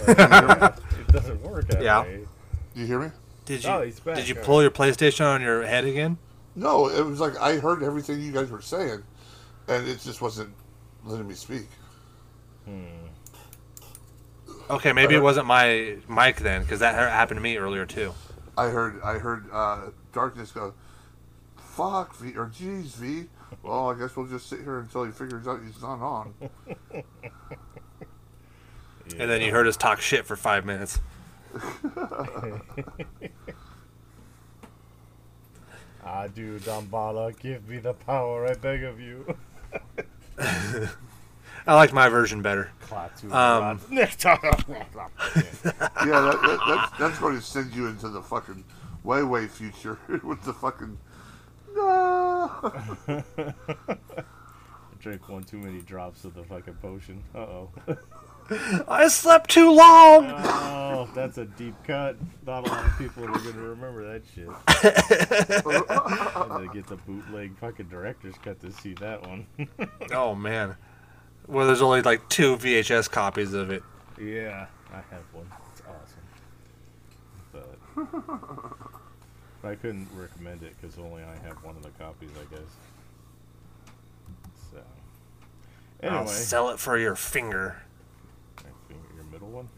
Like, 0.08 0.74
it 1.00 1.08
doesn't 1.12 1.42
work 1.42 1.68
that 1.68 1.82
Yeah. 1.82 2.02
way. 2.02 2.26
Do 2.74 2.80
you 2.80 2.86
hear 2.86 2.98
me? 3.00 3.10
Did 3.44 3.64
you 3.64 3.70
Oh, 3.70 3.82
he's 3.82 4.00
back. 4.00 4.16
did 4.16 4.28
you 4.28 4.36
All 4.38 4.44
pull 4.44 4.62
your 4.62 4.70
PlayStation 4.70 5.24
on 5.26 5.40
your 5.40 5.62
head 5.64 5.84
again? 5.84 6.18
No, 6.54 6.88
it 6.88 7.04
was 7.04 7.20
like 7.20 7.36
I 7.38 7.56
heard 7.58 7.82
everything 7.82 8.20
you 8.20 8.32
guys 8.32 8.50
were 8.50 8.60
saying, 8.62 9.02
and 9.68 9.86
it 9.88 10.00
just 10.00 10.20
wasn't 10.22 10.52
letting 11.04 11.28
me 11.28 11.34
speak. 11.34 11.66
Okay, 14.70 14.92
maybe 14.92 15.14
it 15.14 15.22
wasn't 15.22 15.46
my 15.46 15.96
mic 16.08 16.36
then, 16.36 16.62
because 16.62 16.80
that 16.80 16.94
happened 16.94 17.38
to 17.38 17.42
me 17.42 17.56
earlier 17.56 17.86
too. 17.86 18.12
I 18.56 18.68
heard 18.68 19.00
I 19.02 19.14
heard 19.18 19.46
uh, 19.52 19.90
darkness 20.12 20.50
go, 20.52 20.74
"Fuck 21.56 22.16
V" 22.16 22.36
or 22.36 22.46
"Geez 22.46 22.94
V." 22.94 23.26
Well, 23.62 23.90
I 23.90 23.98
guess 23.98 24.14
we'll 24.16 24.26
just 24.26 24.48
sit 24.48 24.60
here 24.60 24.78
until 24.78 25.04
he 25.04 25.12
figures 25.12 25.48
out 25.48 25.60
he's 25.64 25.80
not 25.80 26.00
on. 26.00 26.34
And 29.18 29.30
then 29.30 29.40
you 29.40 29.52
heard 29.52 29.66
us 29.66 29.76
talk 29.76 30.00
shit 30.00 30.26
for 30.26 30.36
five 30.36 30.64
minutes. 30.64 31.00
Adu 36.04 36.60
Damballa, 36.60 37.38
give 37.38 37.68
me 37.68 37.78
the 37.78 37.94
power, 37.94 38.46
I 38.46 38.54
beg 38.54 38.84
of 38.84 39.00
you. 39.00 39.34
I 41.68 41.74
liked 41.74 41.92
my 41.92 42.08
version 42.08 42.40
better. 42.40 42.70
Um, 43.30 43.78
Next 43.90 44.22
time. 44.22 44.38
Yeah, 44.42 44.86
that, 44.96 46.38
that, 46.42 46.60
that's, 46.66 46.98
that's 46.98 47.18
going 47.18 47.36
to 47.36 47.42
send 47.42 47.74
you 47.74 47.88
into 47.88 48.08
the 48.08 48.22
fucking 48.22 48.64
way 49.04 49.22
way 49.22 49.46
future 49.46 49.98
with 50.24 50.42
the 50.44 50.54
fucking 50.54 50.98
no. 51.76 52.72
Drink 54.98 55.28
one 55.28 55.44
too 55.44 55.58
many 55.58 55.82
drops 55.82 56.24
of 56.24 56.32
the 56.34 56.42
fucking 56.42 56.74
potion. 56.76 57.22
Uh 57.34 57.38
oh. 57.38 57.70
I 58.88 59.08
slept 59.08 59.50
too 59.50 59.70
long. 59.70 60.24
Oh, 60.26 61.06
that's 61.14 61.36
a 61.36 61.44
deep 61.44 61.74
cut. 61.84 62.16
Not 62.46 62.66
a 62.66 62.70
lot 62.70 62.86
of 62.86 62.96
people 62.96 63.24
are 63.24 63.38
gonna 63.38 63.60
remember 63.60 64.10
that 64.10 64.22
shit. 64.34 64.48
I 64.66 66.48
Had 66.48 66.66
to 66.66 66.70
get 66.72 66.86
the 66.86 66.96
bootleg 66.96 67.58
fucking 67.58 67.88
director's 67.88 68.36
cut 68.42 68.58
to 68.62 68.72
see 68.72 68.94
that 68.94 69.20
one. 69.28 69.46
Oh 70.12 70.34
man. 70.34 70.74
Well, 71.48 71.66
there's 71.66 71.82
only 71.82 72.02
like 72.02 72.28
two 72.28 72.56
VHS 72.56 73.10
copies 73.10 73.54
of 73.54 73.70
it. 73.70 73.82
yeah, 74.20 74.66
I 74.92 74.96
have 74.96 75.22
one. 75.32 75.50
It's 75.72 75.82
awesome. 75.88 76.20
But 77.52 77.78
I 79.70 79.74
couldn't 79.74 80.08
recommend 80.14 80.62
it 80.62 80.74
because 80.80 80.98
only 80.98 81.22
I 81.22 81.34
have 81.46 81.56
one 81.64 81.74
of 81.76 81.82
the 81.82 81.88
copies, 81.90 82.30
I 82.38 82.44
guess. 82.54 82.68
So. 84.70 84.82
Anyway. 86.02 86.18
I'll 86.20 86.26
sell 86.26 86.68
it 86.68 86.78
for 86.78 86.98
your 86.98 87.16
finger. 87.16 87.76
I 88.58 88.62
think 88.88 89.00
your 89.14 89.24
middle 89.24 89.48
one. 89.48 89.68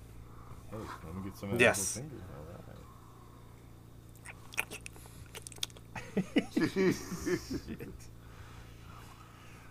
Hey, 0.71 0.77
let 1.05 1.15
me 1.15 1.23
get 1.25 1.37
some 1.39 1.53
of 1.53 1.59
that 1.59 1.65
Yes. 1.65 1.95
finger. 1.95 2.17
All 2.37 2.45
right. 2.57 2.67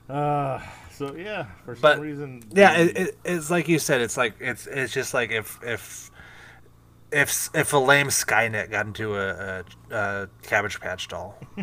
Uh, 0.09 0.59
so 0.91 1.15
yeah, 1.15 1.45
for 1.65 1.75
some 1.75 1.81
But, 1.81 1.99
reason. 1.99 2.43
Yeah, 2.51 2.77
it, 2.77 2.97
it, 2.97 3.17
it's 3.23 3.49
like 3.49 3.67
you 3.67 3.79
said. 3.79 4.01
It's 4.01 4.17
like 4.17 4.35
it's 4.39 4.65
it's 4.67 4.91
just 4.93 5.13
like 5.13 5.31
if 5.31 5.59
if 5.63 6.09
if 7.11 7.49
if 7.53 7.73
a 7.73 7.77
lame 7.77 8.07
Skynet 8.07 8.71
got 8.71 8.85
into 8.87 9.15
a, 9.15 9.63
a, 9.91 9.95
a 9.95 10.29
Cabbage 10.41 10.79
Patch 10.79 11.07
doll. 11.07 11.37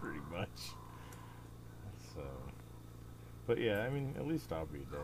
pretty 0.00 0.20
much. 0.30 0.48
So, 2.14 2.22
but 3.46 3.58
yeah, 3.58 3.82
I 3.82 3.90
mean, 3.90 4.14
at 4.18 4.26
least 4.26 4.50
Aubrey 4.52 4.80
Day, 4.80 4.98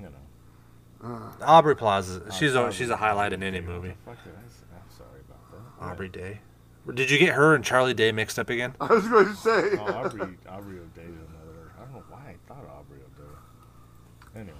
you 0.00 0.06
know. 0.06 1.32
Aubrey 1.42 1.76
Plaza. 1.76 2.30
She's 2.32 2.54
a 2.54 2.70
she's 2.72 2.88
a 2.90 2.94
Day, 2.94 2.98
highlight 2.98 3.32
in 3.32 3.42
any 3.42 3.60
Day, 3.60 3.66
movie. 3.66 3.94
fuck 4.04 4.22
did 4.24 4.32
I 4.34 4.48
say? 4.48 4.64
I'm 4.74 4.96
sorry 4.96 5.20
about 5.28 5.80
that. 5.80 5.84
Aubrey 5.86 6.08
Day. 6.08 6.40
Did 6.94 7.10
you 7.10 7.18
get 7.18 7.34
her 7.34 7.54
and 7.54 7.64
Charlie 7.64 7.94
Day 7.94 8.12
mixed 8.12 8.38
up 8.38 8.48
again? 8.48 8.74
I 8.80 8.86
was 8.86 9.08
going 9.08 9.26
to 9.26 9.34
say. 9.34 9.76
Oh, 9.78 9.92
Aubrey, 9.92 10.36
Aubrey 10.48 10.78
O'Day 10.78 11.02
is 11.02 11.16
another. 11.30 11.72
I 11.76 11.80
don't 11.82 11.92
know 11.94 12.02
why 12.08 12.20
I 12.28 12.35
thought 12.46 12.64
Aubrey 12.78 12.98
O'Day. 12.98 14.40
Anyway, 14.40 14.56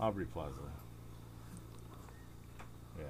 Aubrey 0.00 0.24
Plaza. 0.26 0.54
Yeah. 2.98 3.04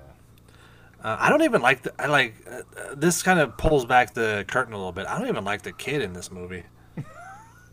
Uh, 1.03 1.17
I 1.19 1.29
don't 1.31 1.43
even 1.43 1.63
like 1.63 1.83
the. 1.83 1.93
I 2.01 2.07
like 2.07 2.35
uh, 2.49 2.63
uh, 2.79 2.95
this. 2.95 3.23
Kind 3.23 3.41
of 3.41 3.57
pulls 3.57 3.85
back 3.85 4.15
the 4.15 4.45
curtain 4.49 4.73
a 4.73 4.77
little 4.77 4.93
bit. 4.93 5.07
I 5.07 5.19
don't 5.19 5.29
even 5.29 5.45
like 5.45 5.63
the 5.63 5.73
kid 5.73 6.01
in 6.03 6.13
this 6.13 6.31
movie. 6.31 6.63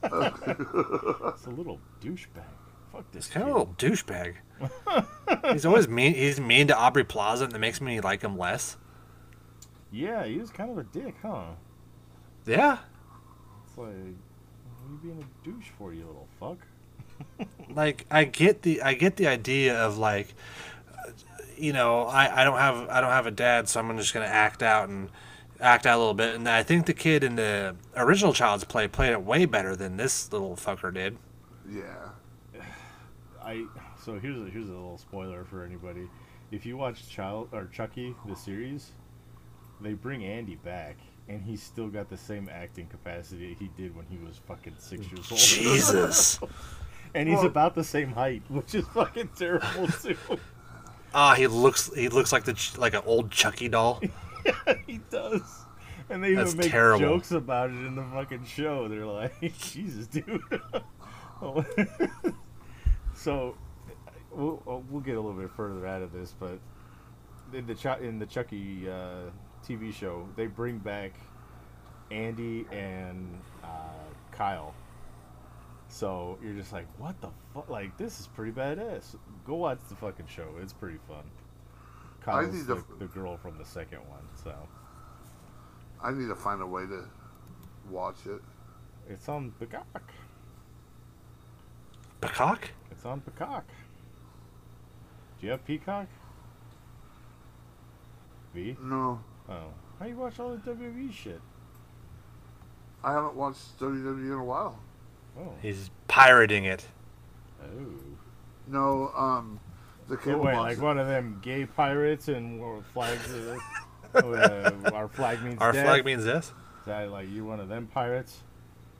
It's 0.03 1.45
a 1.45 1.49
little 1.49 1.79
douchebag. 2.01 2.43
Fuck 2.91 3.11
this 3.11 3.27
He's 3.27 3.33
kind 3.33 3.45
kid. 3.45 3.51
of 3.51 3.55
a 3.55 3.59
little 3.59 3.73
douchebag. 3.77 4.35
he's 5.53 5.65
always 5.65 5.87
mean. 5.87 6.13
He's 6.15 6.39
mean 6.39 6.67
to 6.67 6.77
Aubrey 6.77 7.03
Plaza, 7.03 7.43
and 7.45 7.53
that 7.53 7.59
makes 7.59 7.79
me 7.81 7.99
like 8.01 8.21
him 8.21 8.37
less. 8.37 8.77
Yeah, 9.91 10.25
he 10.25 10.37
was 10.37 10.49
kind 10.51 10.71
of 10.71 10.77
a 10.77 10.83
dick, 10.83 11.15
huh? 11.21 11.43
Yeah, 12.45 12.77
It's 13.67 13.77
like, 13.77 13.87
what 13.87 13.89
are 13.89 13.93
you 14.91 14.99
being 15.01 15.23
a 15.23 15.45
douche 15.45 15.69
for, 15.77 15.93
you 15.93 16.05
little 16.05 16.27
fuck? 16.39 16.57
like 17.75 18.05
I 18.09 18.23
get 18.23 18.61
the 18.61 18.81
I 18.81 18.93
get 18.93 19.17
the 19.17 19.27
idea 19.27 19.77
of 19.77 19.97
like, 19.97 20.33
uh, 20.93 21.11
you 21.57 21.73
know, 21.73 22.03
I, 22.03 22.41
I 22.41 22.43
don't 22.43 22.57
have 22.57 22.89
I 22.89 23.01
don't 23.01 23.11
have 23.11 23.25
a 23.25 23.31
dad, 23.31 23.69
so 23.69 23.79
I'm 23.79 23.97
just 23.97 24.13
gonna 24.13 24.25
act 24.25 24.63
out 24.63 24.89
and 24.89 25.09
act 25.59 25.85
out 25.85 25.97
a 25.97 25.99
little 25.99 26.13
bit. 26.13 26.35
And 26.35 26.47
I 26.47 26.63
think 26.63 26.85
the 26.85 26.93
kid 26.93 27.23
in 27.23 27.35
the 27.35 27.75
original 27.95 28.33
Child's 28.33 28.63
Play 28.63 28.87
played 28.87 29.11
it 29.11 29.21
way 29.21 29.45
better 29.45 29.75
than 29.75 29.97
this 29.97 30.31
little 30.31 30.55
fucker 30.55 30.93
did. 30.93 31.17
Yeah. 31.69 32.09
I 33.43 33.65
so 34.03 34.17
here's 34.17 34.37
a, 34.37 34.45
here's 34.45 34.69
a 34.69 34.73
little 34.73 34.97
spoiler 34.97 35.43
for 35.43 35.63
anybody. 35.63 36.09
If 36.51 36.65
you 36.65 36.77
watch 36.77 37.07
Child 37.09 37.49
or 37.51 37.65
Chucky 37.65 38.15
the 38.25 38.35
series, 38.35 38.91
they 39.81 39.93
bring 39.93 40.23
Andy 40.23 40.55
back, 40.55 40.97
and 41.29 41.43
he's 41.43 41.61
still 41.63 41.87
got 41.87 42.09
the 42.09 42.17
same 42.17 42.49
acting 42.51 42.87
capacity 42.87 43.55
he 43.59 43.69
did 43.77 43.95
when 43.95 44.05
he 44.07 44.17
was 44.17 44.37
fucking 44.47 44.75
six 44.79 45.05
years 45.11 45.31
old. 45.31 45.39
Jesus. 45.39 46.39
and 47.13 47.29
he's 47.29 47.37
Well- 47.37 47.45
about 47.47 47.75
the 47.75 47.83
same 47.83 48.11
height, 48.11 48.41
which 48.49 48.75
is 48.75 48.85
fucking 48.87 49.29
terrible 49.37 49.87
too. 50.01 50.17
Ah, 51.13 51.35
he 51.35 51.47
looks 51.47 51.89
he 51.95 52.09
looks 52.09 52.31
like 52.31 52.43
the 52.43 52.55
like 52.77 52.93
an 52.93 53.01
old 53.05 53.31
Chucky 53.31 53.67
doll. 53.69 54.01
yeah, 54.45 54.73
he 54.85 54.99
does. 55.09 55.41
And 56.09 56.23
they 56.23 56.31
even 56.31 56.43
That's 56.43 56.55
make 56.55 56.71
terrible. 56.71 56.99
jokes 56.99 57.31
about 57.31 57.69
it 57.69 57.73
in 57.85 57.95
the 57.95 58.03
fucking 58.03 58.43
show. 58.45 58.87
They're 58.87 59.05
like, 59.05 59.39
Jesus, 59.59 60.07
dude. 60.07 60.41
Oh. 61.41 61.63
so, 63.13 63.55
we'll, 64.31 64.61
uh, 64.67 64.77
we'll 64.89 65.01
get 65.01 65.15
a 65.17 65.21
little 65.21 65.39
bit 65.39 65.51
further 65.51 65.85
out 65.85 66.01
of 66.01 66.11
this, 66.11 66.33
but 66.39 66.59
in 67.53 67.67
the 67.67 67.75
Ch- 67.75 68.01
in 68.01 68.17
the 68.19 68.25
Chucky 68.25 68.89
uh, 68.89 69.29
TV 69.69 69.93
show, 69.93 70.27
they 70.35 70.47
bring 70.47 70.79
back 70.79 71.11
Andy 72.11 72.65
and 72.71 73.39
uh, 73.63 73.67
Kyle. 74.31 74.73
So 75.89 76.37
you're 76.43 76.53
just 76.53 76.73
like, 76.73 76.87
what 76.97 77.19
the 77.21 77.29
fuck? 77.53 77.69
Like, 77.69 77.95
this 77.97 78.19
is 78.19 78.27
pretty 78.27 78.51
badass. 78.51 79.15
Go 79.45 79.55
watch 79.55 79.79
the 79.89 79.95
fucking 79.95 80.27
show. 80.27 80.47
It's 80.61 80.73
pretty 80.73 80.99
fun. 81.07 81.23
Kyle's 82.21 82.53
need 82.53 82.65
the, 82.65 82.75
to- 82.75 82.85
the 82.99 83.05
girl 83.05 83.37
from 83.37 83.57
the 83.57 83.65
second 83.65 83.99
one, 84.09 84.23
so 84.43 84.53
I 86.03 86.11
need 86.11 86.27
to 86.27 86.35
find 86.35 86.61
a 86.61 86.67
way 86.67 86.85
to 86.85 87.05
watch 87.89 88.25
it. 88.25 88.41
it's 89.09 89.27
on 89.29 89.51
Peacock. 89.59 90.11
Peacock? 92.21 92.69
It's 92.91 93.05
on 93.05 93.21
Peacock. 93.21 93.65
Do 95.39 95.45
you 95.45 95.51
have 95.53 95.65
Peacock? 95.65 96.07
V? 98.53 98.75
No, 98.81 99.21
Oh. 99.49 99.73
How 99.99 100.05
you 100.05 100.15
watch 100.15 100.39
all 100.39 100.51
the 100.55 100.71
WWE 100.71 101.11
shit? 101.13 101.41
I 103.03 103.13
haven't 103.13 103.35
watched 103.35 103.79
WWE 103.79 104.25
in 104.27 104.31
a 104.33 104.43
while. 104.43 104.79
Oh. 105.39 105.53
He's 105.61 105.89
pirating 106.07 106.65
it. 106.65 106.85
Oh. 107.61 107.67
No, 108.67 109.11
um, 109.15 109.59
the 110.07 110.15
So 110.17 110.21
cable 110.23 110.39
wait, 110.41 110.53
box. 110.53 110.75
like 110.75 110.83
one 110.83 110.97
of 110.99 111.07
them 111.07 111.39
gay 111.41 111.65
pirates 111.65 112.27
and 112.27 112.59
what 112.61 112.83
flags 112.93 113.21
are 113.33 113.57
uh, 114.15 114.71
our 114.93 115.07
flag 115.07 115.41
means 115.43 115.59
Our 115.59 115.71
death? 115.71 115.85
flag 115.85 116.05
means 116.05 116.23
this. 116.23 116.45
Is 116.47 116.53
that 116.85 117.09
like 117.11 117.29
you 117.29 117.45
one 117.45 117.59
of 117.59 117.69
them 117.69 117.87
pirates? 117.87 118.43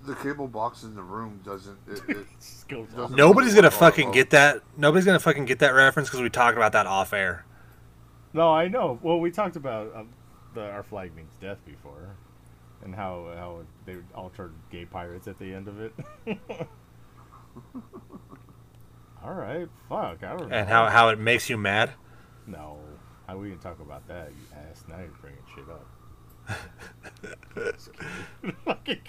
the 0.05 0.15
cable 0.15 0.47
box 0.47 0.83
in 0.83 0.95
the 0.95 1.01
room 1.01 1.41
doesn't. 1.43 1.77
It, 1.85 2.01
it 2.07 2.25
Doesn't- 2.95 3.17
Nobody's 3.17 3.53
gonna 3.53 3.67
Oh, 3.67 3.71
fucking 3.71 4.09
oh. 4.09 4.13
get 4.13 4.29
that. 4.29 4.61
Nobody's 4.77 5.03
gonna 5.05 5.19
fucking 5.19 5.43
get 5.43 5.59
that 5.59 5.71
reference 5.73 6.07
because 6.07 6.21
we 6.21 6.29
talked 6.29 6.55
about 6.55 6.71
that 6.71 6.87
off 6.87 7.11
air. 7.11 7.43
No, 8.31 8.53
I 8.53 8.69
know. 8.69 8.97
Well, 9.01 9.19
we 9.19 9.29
talked 9.29 9.57
about 9.57 9.93
um, 9.93 10.09
the 10.53 10.61
our 10.61 10.83
flag 10.83 11.15
means 11.15 11.31
death 11.41 11.57
before. 11.65 12.15
and 12.83 12.95
how 12.95 13.31
how 13.35 13.59
they 13.85 13.97
all 14.15 14.29
turned 14.29 14.53
gay 14.71 14.85
pirates 14.85 15.27
at 15.27 15.37
the 15.39 15.53
end 15.53 15.67
of 15.67 15.81
it. 15.81 15.93
all 19.23 19.33
right, 19.33 19.67
fuck. 19.89 20.23
I 20.23 20.37
don't 20.37 20.49
know. 20.49 20.55
And 20.55 20.67
how, 20.69 20.87
how 20.87 21.09
it 21.09 21.19
makes 21.19 21.49
you 21.49 21.57
mad? 21.57 21.91
No, 22.47 22.77
how 23.27 23.37
we 23.37 23.49
can 23.49 23.59
talk 23.59 23.79
about 23.79 24.07
that? 24.07 24.29
You 24.29 24.57
ass. 24.69 24.83
Now 24.87 24.97
you're 24.99 25.09
bringing 25.21 25.41
shit 25.53 25.65
up. 25.69 25.85
Fucking. 28.65 29.01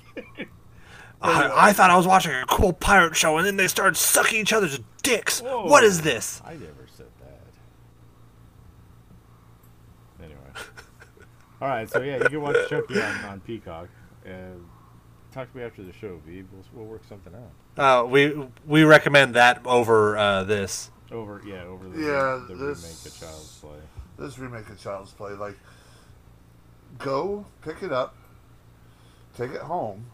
I, 1.22 1.68
I 1.68 1.72
thought 1.72 1.90
I 1.90 1.96
was 1.96 2.06
watching 2.06 2.32
a 2.32 2.44
cool 2.46 2.72
pirate 2.72 3.14
show, 3.16 3.36
and 3.38 3.46
then 3.46 3.56
they 3.56 3.68
started 3.68 3.96
sucking 3.96 4.38
each 4.40 4.52
other's 4.52 4.80
dicks. 5.02 5.40
What 5.42 5.84
is 5.84 6.02
this? 6.02 6.40
I 6.44 6.52
never 6.54 6.86
said 6.96 7.06
that. 7.20 7.40
Anyway. 10.24 10.40
All 11.60 11.68
right, 11.68 11.88
so 11.90 12.00
yeah, 12.00 12.16
you 12.16 12.24
can 12.28 12.40
watch 12.40 12.56
Chucky 12.68 13.00
on, 13.00 13.24
on 13.26 13.40
Peacock. 13.40 13.88
Uh, 14.26 14.30
talk 15.32 15.50
to 15.52 15.58
me 15.58 15.62
after 15.62 15.82
the 15.82 15.92
show, 15.92 16.18
V. 16.26 16.44
We'll, 16.52 16.64
we'll 16.72 16.86
work 16.86 17.02
something 17.08 17.32
out. 17.34 18.02
Uh, 18.04 18.06
we 18.06 18.34
we 18.66 18.84
recommend 18.84 19.34
that 19.34 19.60
over 19.66 20.16
uh, 20.16 20.44
this. 20.44 20.90
Over, 21.12 21.42
yeah, 21.46 21.64
over 21.64 21.88
the, 21.88 22.00
Yeah, 22.00 22.44
the 22.48 22.54
this- 22.54 22.82
remake 22.84 23.14
of 23.14 23.20
Child's 23.20 23.58
Play. 23.60 23.78
This 24.18 24.38
remake 24.38 24.68
of 24.68 24.80
Child's 24.80 25.10
Play, 25.12 25.32
like, 25.32 25.56
go 26.98 27.46
pick 27.62 27.82
it 27.82 27.90
up, 27.92 28.14
take 29.36 29.50
it 29.50 29.62
home, 29.62 30.06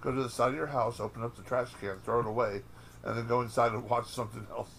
go 0.00 0.10
to 0.12 0.22
the 0.22 0.28
side 0.28 0.48
of 0.50 0.54
your 0.56 0.66
house, 0.66 0.98
open 1.00 1.22
up 1.22 1.36
the 1.36 1.42
trash 1.42 1.68
can, 1.80 1.98
throw 2.04 2.20
it 2.20 2.26
away, 2.26 2.62
and 3.04 3.16
then 3.16 3.26
go 3.28 3.40
inside 3.40 3.72
and 3.72 3.88
watch 3.88 4.08
something 4.08 4.44
else. 4.50 4.70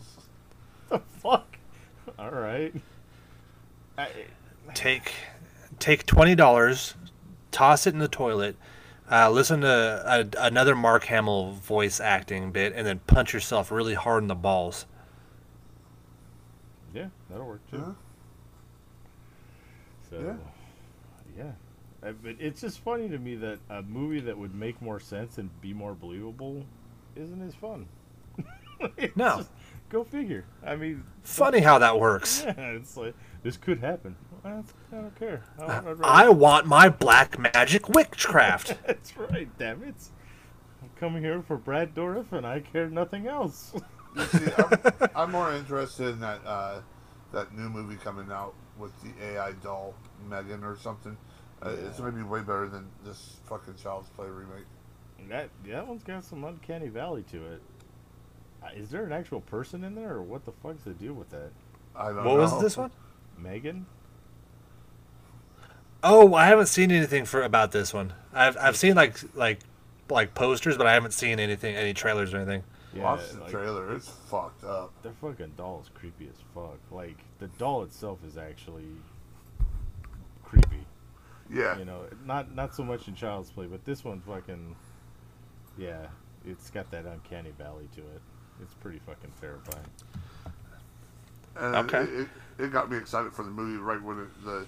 The 0.90 1.00
fuck? 1.22 1.58
All 2.20 2.32
right. 2.32 2.74
I, 3.98 4.10
Take 4.74 5.14
take 5.84 6.06
twenty 6.06 6.34
dollars, 6.34 6.96
toss 7.52 7.86
it 7.86 7.94
in 7.94 8.00
the 8.00 8.08
toilet, 8.08 8.56
uh, 9.12 9.30
listen 9.30 9.60
to 9.62 9.68
a, 10.40 10.46
another 10.46 10.76
Mark 10.76 11.04
Hamill 11.06 11.52
voice 11.52 12.00
acting 12.00 12.52
bit, 12.52 12.72
and 12.74 12.88
then 12.88 13.00
punch 13.06 13.34
yourself 13.34 13.70
really 13.70 13.94
hard 13.94 14.24
in 14.24 14.28
the 14.28 14.36
balls. 14.36 14.86
yeah, 16.94 17.08
that'll 17.30 17.46
work 17.46 17.70
too. 17.70 17.80
Huh? 17.80 17.92
So, 20.10 20.20
Yeah. 21.38 21.44
yeah. 22.04 22.08
Uh, 22.10 22.14
But 22.24 22.36
it's 22.40 22.62
just 22.62 22.80
funny 22.80 23.10
to 23.10 23.18
me 23.18 23.36
that 23.36 23.60
a 23.70 23.82
movie 23.82 24.20
that 24.22 24.38
would 24.38 24.56
make 24.56 24.82
more 24.82 25.00
sense 25.02 25.38
and 25.38 25.50
be 25.62 25.74
more 25.74 25.94
believable 25.96 26.64
isn't 27.16 27.42
as 27.46 27.56
fun. 27.56 27.88
No. 29.16 29.38
just- 29.38 29.50
go 29.94 30.04
figure. 30.04 30.44
I 30.66 30.76
mean, 30.76 31.04
Funny 31.24 31.60
how 31.60 31.78
that 31.80 31.98
works. 32.00 32.44
yeah, 32.46 32.54
it's 32.58 32.98
like 32.98 33.14
this 33.44 33.56
could 33.58 33.80
happen. 33.80 34.16
I 34.44 34.62
don't 34.92 35.16
care. 35.18 35.42
I, 35.58 35.80
don't, 35.80 36.04
I'd 36.04 36.26
I 36.26 36.30
want 36.30 36.66
my 36.66 36.90
black 36.90 37.40
magic 37.40 37.88
witchcraft. 37.88 38.76
That's 38.86 39.16
right. 39.16 39.48
Damn 39.58 39.84
it! 39.84 39.96
I'm 40.82 40.90
coming 41.00 41.24
here 41.24 41.42
for 41.42 41.56
Brad 41.56 41.96
Dourif, 41.96 42.34
and 42.34 42.46
I 42.46 42.60
care 42.60 42.90
nothing 42.90 43.28
else. 43.28 43.74
You 44.16 44.26
see, 44.26 44.46
I'm, 44.60 45.10
I'm 45.16 45.32
more 45.32 45.52
interested 45.56 46.10
in 46.10 46.20
that 46.20 46.40
uh, 46.46 46.82
that 47.32 47.52
new 47.58 47.68
movie 47.68 47.96
coming 47.96 48.32
out 48.32 48.54
with 48.78 48.92
the 49.02 49.10
AI 49.26 49.54
doll 49.54 49.96
Megan 50.30 50.64
or 50.64 50.78
something. 50.78 51.18
Uh, 51.66 51.70
It's 51.70 51.98
Yeah. 51.98 52.06
gonna 52.06 52.18
be 52.18 52.22
way 52.22 52.42
better 52.42 52.68
than 52.68 52.88
this 53.04 53.38
fucking 53.48 53.74
Child's 53.82 54.10
Play 54.10 54.28
remake. 54.30 54.66
that 55.30 55.50
that 55.66 55.88
one's 55.88 56.04
got 56.04 56.24
some 56.24 56.44
uncanny 56.44 56.90
valley 56.90 57.24
to 57.32 57.44
it. 57.54 57.62
Is 58.76 58.90
there 58.90 59.06
an 59.06 59.12
actual 59.12 59.42
person 59.42 59.84
in 59.84 59.96
there, 59.96 60.14
or 60.14 60.22
what 60.22 60.46
the 60.46 60.52
fuck's 60.52 60.84
the 60.84 60.92
deal 60.92 61.14
with 61.14 61.30
that? 61.30 61.52
I 61.96 62.08
don't 62.08 62.18
What 62.18 62.26
know. 62.26 62.36
was 62.36 62.62
this 62.62 62.78
one? 62.78 62.92
Megan? 63.38 63.86
Oh, 66.04 66.34
I 66.34 66.46
haven't 66.46 66.66
seen 66.68 66.92
anything 66.92 67.26
for 67.26 67.42
about 67.44 67.72
this 67.72 67.94
one. 67.94 68.14
I've 68.34 68.58
I've 68.58 68.76
seen 68.76 68.96
like 68.96 69.18
like 69.36 69.60
like 70.10 70.34
posters, 70.34 70.78
but 70.78 70.86
I 70.86 70.94
haven't 70.94 71.14
seen 71.14 71.40
anything, 71.40 71.76
any 71.76 71.94
trailers 71.94 72.34
or 72.34 72.38
anything. 72.38 72.64
Watch 72.96 73.30
the 73.32 73.42
like, 73.42 73.50
trailer. 73.52 73.96
It's 73.96 74.10
fucked 74.10 74.64
up. 74.64 74.92
Their 75.02 75.14
fucking 75.14 75.54
doll 75.58 75.82
is 75.82 75.90
creepy 75.94 76.28
as 76.28 76.36
fuck. 76.54 76.78
Like 76.92 77.18
the 77.40 77.48
doll 77.58 77.84
itself 77.84 78.20
is 78.28 78.38
actually 78.38 78.88
creepy. 80.44 80.86
Yeah. 81.52 81.78
You 81.78 81.86
know, 81.86 82.06
not 82.26 82.54
not 82.54 82.76
so 82.76 82.84
much 82.84 83.08
in 83.08 83.16
Child's 83.16 83.52
Play, 83.52 83.66
but 83.68 83.86
this 83.86 84.04
one 84.04 84.22
fucking 84.22 84.76
yeah, 85.78 86.08
it's 86.46 86.70
got 86.70 86.92
that 86.92 87.06
uncanny 87.06 87.52
valley 87.58 87.88
to 87.96 88.02
it. 88.02 88.22
It's 88.62 88.74
pretty 88.76 89.00
fucking 89.00 89.32
terrifying. 89.40 89.86
And 91.56 91.76
Okay. 91.76 92.02
It, 92.02 92.22
it, 92.22 92.28
it 92.66 92.72
got 92.72 92.90
me 92.90 92.98
excited 92.98 93.34
for 93.34 93.44
the 93.44 93.52
movie 93.52 93.78
right 93.78 94.02
when 94.02 94.20
it, 94.20 94.46
the 94.46 94.66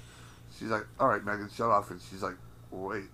she's 0.58 0.70
like, 0.70 0.86
"All 1.00 1.08
right, 1.08 1.24
Megan, 1.24 1.50
shut 1.54 1.70
off," 1.70 1.92
and 1.92 2.00
she's 2.10 2.22
like, 2.24 2.36
"Wait, 2.72 3.06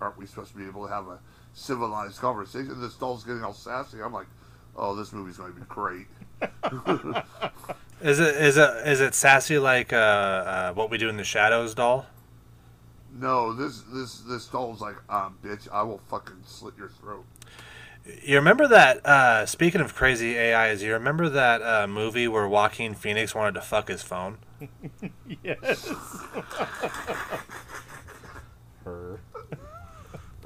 aren't 0.00 0.18
we 0.18 0.26
supposed 0.26 0.52
to 0.52 0.56
be 0.56 0.66
able 0.66 0.86
to 0.86 0.92
have 0.92 1.06
a 1.08 1.18
civilized 1.54 2.20
conversation?" 2.20 2.80
This 2.80 2.94
doll's 2.94 3.24
getting 3.24 3.42
all 3.44 3.54
sassy. 3.54 4.02
I'm 4.02 4.12
like, 4.12 4.26
"Oh, 4.76 4.94
this 4.94 5.12
movie's 5.12 5.36
going 5.36 5.52
to 5.52 5.60
be 5.60 5.66
great." 5.68 6.06
Is 8.00 8.20
it 8.20 8.36
is 8.36 8.56
it 8.56 8.86
is 8.86 9.00
it 9.00 9.12
sassy 9.14 9.58
like 9.58 9.92
uh, 9.92 9.96
uh, 9.96 10.72
what 10.72 10.88
we 10.88 10.98
do 10.98 11.08
in 11.08 11.16
the 11.16 11.24
shadows 11.24 11.74
doll? 11.74 12.06
No, 13.18 13.52
this 13.52 13.82
this 13.92 14.18
this 14.20 14.46
doll's 14.46 14.80
like, 14.80 14.94
um, 15.10 15.36
bitch, 15.42 15.68
I 15.72 15.82
will 15.82 15.98
fucking 16.08 16.36
slit 16.46 16.74
your 16.78 16.90
throat. 16.90 17.24
You 18.22 18.36
remember 18.36 18.66
that? 18.68 19.04
Uh, 19.04 19.46
speaking 19.46 19.80
of 19.80 19.94
crazy 19.94 20.38
AIs, 20.38 20.82
you 20.82 20.92
remember 20.92 21.28
that 21.28 21.62
uh, 21.62 21.86
movie 21.86 22.26
where 22.28 22.48
Joaquin 22.48 22.94
Phoenix 22.94 23.34
wanted 23.34 23.52
to 23.54 23.60
fuck 23.60 23.88
his 23.88 24.02
phone? 24.02 24.38
Yes. 25.44 25.88
Her. 28.84 29.20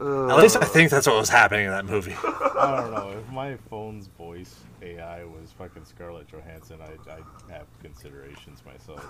At 0.01 0.37
least 0.39 0.57
I 0.57 0.65
think 0.65 0.91
that's 0.91 1.07
what 1.07 1.17
was 1.17 1.29
happening 1.29 1.67
in 1.67 1.71
that 1.71 1.85
movie. 1.85 2.17
I 2.25 2.77
don't 2.77 2.91
know. 2.91 3.15
If 3.17 3.33
my 3.33 3.57
phone's 3.71 4.09
voice 4.09 4.57
AI 4.83 5.25
was 5.25 5.53
fucking 5.57 5.85
Scarlett 5.85 6.27
Johansson, 6.29 6.81
I'd, 6.83 6.99
I'd 7.11 7.53
have 7.53 7.67
considerations 7.81 8.63
myself. 8.67 9.07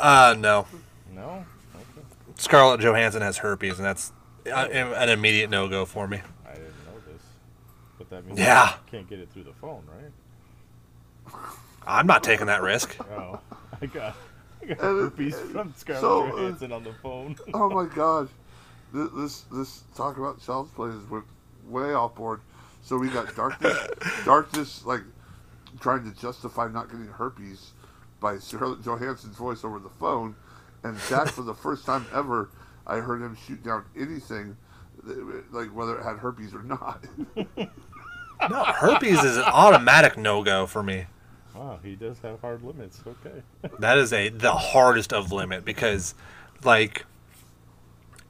Uh, 0.00 0.34
no. 0.36 0.66
No? 1.14 1.44
Okay. 1.74 2.06
Scarlett 2.34 2.80
Johansson 2.80 3.22
has 3.22 3.38
herpes, 3.38 3.78
and 3.78 3.86
that's 3.86 4.12
uh, 4.46 4.68
an 4.68 5.08
immediate 5.08 5.50
no 5.50 5.68
go 5.68 5.84
for 5.84 6.06
me. 6.08 6.20
I 6.46 6.52
didn't 6.54 6.66
know 6.86 7.12
this. 7.12 7.22
But 7.98 8.10
that 8.10 8.26
means 8.26 8.38
Yeah. 8.38 8.70
you 8.70 8.76
can't 8.90 9.08
get 9.08 9.18
it 9.18 9.30
through 9.32 9.44
the 9.44 9.52
phone, 9.54 9.84
right? 9.94 11.34
I'm 11.86 12.06
not 12.06 12.22
taking 12.22 12.46
that 12.46 12.62
risk. 12.62 12.96
Oh. 13.16 13.40
I 13.82 13.86
got, 13.86 14.16
I 14.62 14.66
got 14.66 14.78
herpes 14.78 15.38
from 15.38 15.74
Scarlett 15.76 16.00
so, 16.00 16.22
uh, 16.22 16.30
Johansson 16.30 16.72
on 16.72 16.84
the 16.84 16.92
phone. 17.02 17.36
oh 17.54 17.68
my 17.68 17.86
god, 17.92 18.28
this 18.92 19.10
this, 19.10 19.40
this 19.52 19.82
talk 19.96 20.16
about 20.16 20.40
child's 20.44 20.70
play 20.70 20.90
is 20.90 21.04
went 21.10 21.24
way 21.68 21.92
off 21.92 22.14
board. 22.14 22.40
So 22.82 22.96
we 22.96 23.08
got 23.08 23.34
darkness, 23.34 23.76
darkness 24.24 24.84
like 24.86 25.00
trying 25.80 26.10
to 26.10 26.18
justify 26.18 26.68
not 26.68 26.88
getting 26.90 27.08
herpes 27.08 27.72
by 28.20 28.38
Scarlett 28.38 28.82
Johansson's 28.82 29.36
voice 29.36 29.64
over 29.64 29.78
the 29.80 29.90
phone, 29.90 30.36
and 30.84 30.96
Zach 31.00 31.28
for 31.28 31.42
the 31.42 31.54
first 31.54 31.84
time 31.84 32.06
ever, 32.14 32.48
I 32.86 32.96
heard 32.98 33.22
him 33.22 33.36
shoot 33.46 33.62
down 33.62 33.84
anything, 33.96 34.56
that- 35.04 35.52
like 35.52 35.68
whether 35.74 35.98
it 35.98 36.04
had 36.04 36.16
herpes 36.18 36.54
or 36.54 36.62
not. 36.62 37.04
No, 38.50 38.62
herpes 38.64 39.22
is 39.24 39.36
an 39.38 39.44
automatic 39.44 40.18
no 40.18 40.42
go 40.42 40.66
for 40.66 40.82
me. 40.82 41.06
Wow, 41.54 41.78
he 41.82 41.94
does 41.94 42.18
have 42.18 42.40
hard 42.40 42.62
limits. 42.62 43.00
Okay. 43.06 43.42
That 43.78 43.96
is 43.96 44.12
a 44.12 44.28
the 44.28 44.52
hardest 44.52 45.12
of 45.12 45.32
limit 45.32 45.64
because, 45.64 46.14
like, 46.64 47.06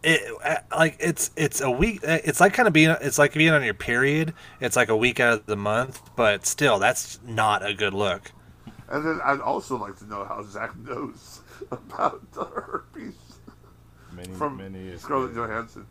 it 0.02 0.20
uh, 0.44 0.56
like 0.76 0.96
it's 1.00 1.30
it's 1.36 1.60
a 1.62 1.70
week. 1.70 2.00
It's 2.04 2.38
like 2.38 2.52
kind 2.52 2.68
of 2.68 2.74
being 2.74 2.94
it's 3.00 3.18
like 3.18 3.32
being 3.32 3.50
on 3.50 3.64
your 3.64 3.74
period. 3.74 4.34
It's 4.60 4.76
like 4.76 4.88
a 4.90 4.96
week 4.96 5.18
out 5.20 5.32
of 5.32 5.46
the 5.46 5.56
month, 5.56 6.02
but 6.16 6.46
still, 6.46 6.78
that's 6.78 7.18
not 7.26 7.66
a 7.66 7.72
good 7.74 7.94
look. 7.94 8.30
and 8.90 9.04
then 9.04 9.20
I'd 9.24 9.40
also 9.40 9.76
like 9.78 9.96
to 9.98 10.04
know 10.06 10.24
how 10.24 10.42
Zach 10.44 10.76
knows 10.76 11.40
about 11.72 12.30
the 12.32 12.44
herpes 12.44 13.14
Many, 14.26 14.38
from 14.38 14.56
many. 14.56 14.88
is 14.88 15.02
Scarlett 15.02 15.34
good. 15.34 15.48
Johansson. 15.48 15.86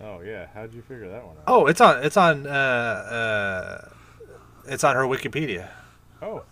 Oh, 0.00 0.20
yeah. 0.20 0.46
How'd 0.54 0.72
you 0.74 0.82
figure 0.82 1.08
that 1.08 1.24
one 1.24 1.36
out? 1.36 1.44
Oh, 1.46 1.66
it's 1.66 1.80
on 1.80 2.02
it's 2.04 2.16
on 2.16 2.46
uh, 2.46 2.50
uh, 2.50 3.88
it's 4.66 4.82
on 4.84 4.94
her 4.96 5.02
Wikipedia. 5.02 5.68
Oh. 6.22 6.42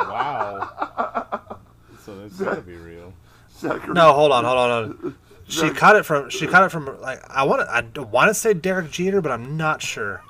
Wow. 0.00 1.58
so 2.04 2.16
that's 2.18 2.38
gotta 2.40 2.60
be 2.60 2.74
real. 2.76 3.12
Zachary, 3.56 3.94
No, 3.94 4.12
hold 4.12 4.32
on, 4.32 4.44
hold 4.44 4.58
on, 4.58 4.70
hold 4.90 5.04
on. 5.04 5.16
She 5.48 5.70
caught 5.70 5.96
it 5.96 6.04
from 6.04 6.30
she 6.30 6.46
caught 6.46 6.64
it 6.64 6.70
from 6.70 7.00
like 7.00 7.22
I 7.30 7.44
want 7.44 7.60
to 7.62 7.70
I 7.70 7.82
want 8.04 8.28
to 8.28 8.34
say 8.34 8.54
Derek 8.54 8.90
Jeter, 8.90 9.20
but 9.20 9.30
I'm 9.32 9.56
not 9.56 9.80
sure. 9.82 10.22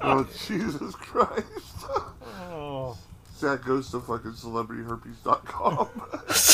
Oh 0.00 0.26
Jesus 0.46 0.94
Christ! 0.96 1.44
Oh. 2.50 2.96
Zach 3.36 3.64
goes 3.64 3.90
to 3.92 4.00
fucking 4.00 4.32
celebrityherpes.com. 4.32 5.88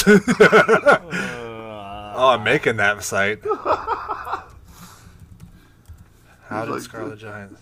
Uh, 0.07 1.74
Oh, 2.15 2.29
I'm 2.29 2.45
making 2.45 2.77
that 2.77 3.03
site. 3.03 3.41
How 3.45 4.45
He's 6.51 6.65
did 6.67 6.71
like- 6.73 6.83
Scarlett 6.83 7.19
Johansson? 7.19 7.59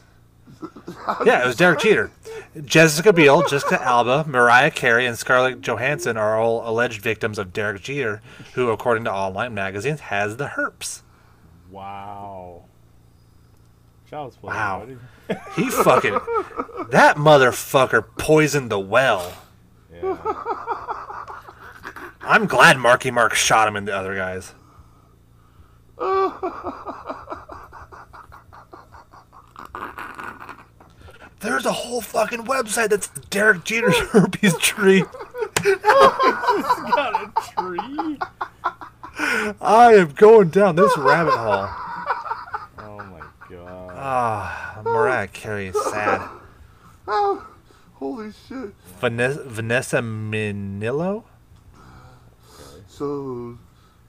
Yeah, 1.25 1.43
it 1.43 1.47
was 1.47 1.57
Derek 1.57 1.81
Jeter. 1.81 2.13
Jessica 2.65 3.13
Biel, 3.13 3.43
Jessica 3.49 3.83
Alba, 3.83 4.25
Mariah 4.29 4.71
Carey, 4.71 5.07
and 5.07 5.19
Scarlett 5.19 5.61
Johansson 5.61 6.17
are 6.17 6.39
all 6.39 6.69
alleged 6.69 7.01
victims 7.03 7.37
of 7.39 7.53
Derek 7.53 7.83
Jeter, 7.83 8.21
who, 8.55 8.71
according 8.71 9.03
to 9.05 9.13
online 9.13 9.55
magazines, 9.55 10.01
has 10.01 10.37
the 10.37 10.49
herpes. 10.49 11.03
Wow. 11.71 12.63
Child's 14.09 14.37
play. 14.37 14.49
Wow. 14.55 14.81
buddy. 14.81 14.97
He 15.57 15.71
fucking 15.71 16.13
that 16.91 17.17
motherfucker 17.17 18.05
poisoned 18.19 18.71
the 18.71 18.79
well. 18.79 19.33
Yeah. 19.93 20.17
I'm 22.25 22.47
glad 22.47 22.79
Marky 22.79 23.11
Mark 23.11 23.35
shot 23.35 23.69
him 23.69 23.77
and 23.77 23.87
the 23.87 23.95
other 23.97 24.15
guys. 24.15 24.55
There's 31.41 31.67
a 31.67 31.73
whole 31.73 32.01
fucking 32.01 32.45
website 32.45 32.91
that's 32.91 33.09
Derek 33.31 33.65
Jeter's 33.65 33.99
herpes 34.11 34.57
tree. 34.59 35.03
Got 35.63 37.15
a 37.15 37.33
tree. 37.57 38.19
I 39.61 39.95
am 39.95 40.13
going 40.13 40.51
down 40.51 40.77
this 40.77 40.97
rabbit 40.97 41.33
hole. 41.37 41.69
Oh 42.79 42.99
my 43.11 43.21
god. 43.51 43.93
Ah, 43.97 44.81
Mariah 44.85 45.27
Carey 45.29 45.67
is 45.69 45.85
sad. 45.91 46.29
Oh, 47.09 47.45
holy 47.95 48.31
shit. 48.49 48.73
Vanessa, 49.01 49.43
Vanessa 49.45 49.97
Minnillo? 49.99 51.25
So, 52.93 53.59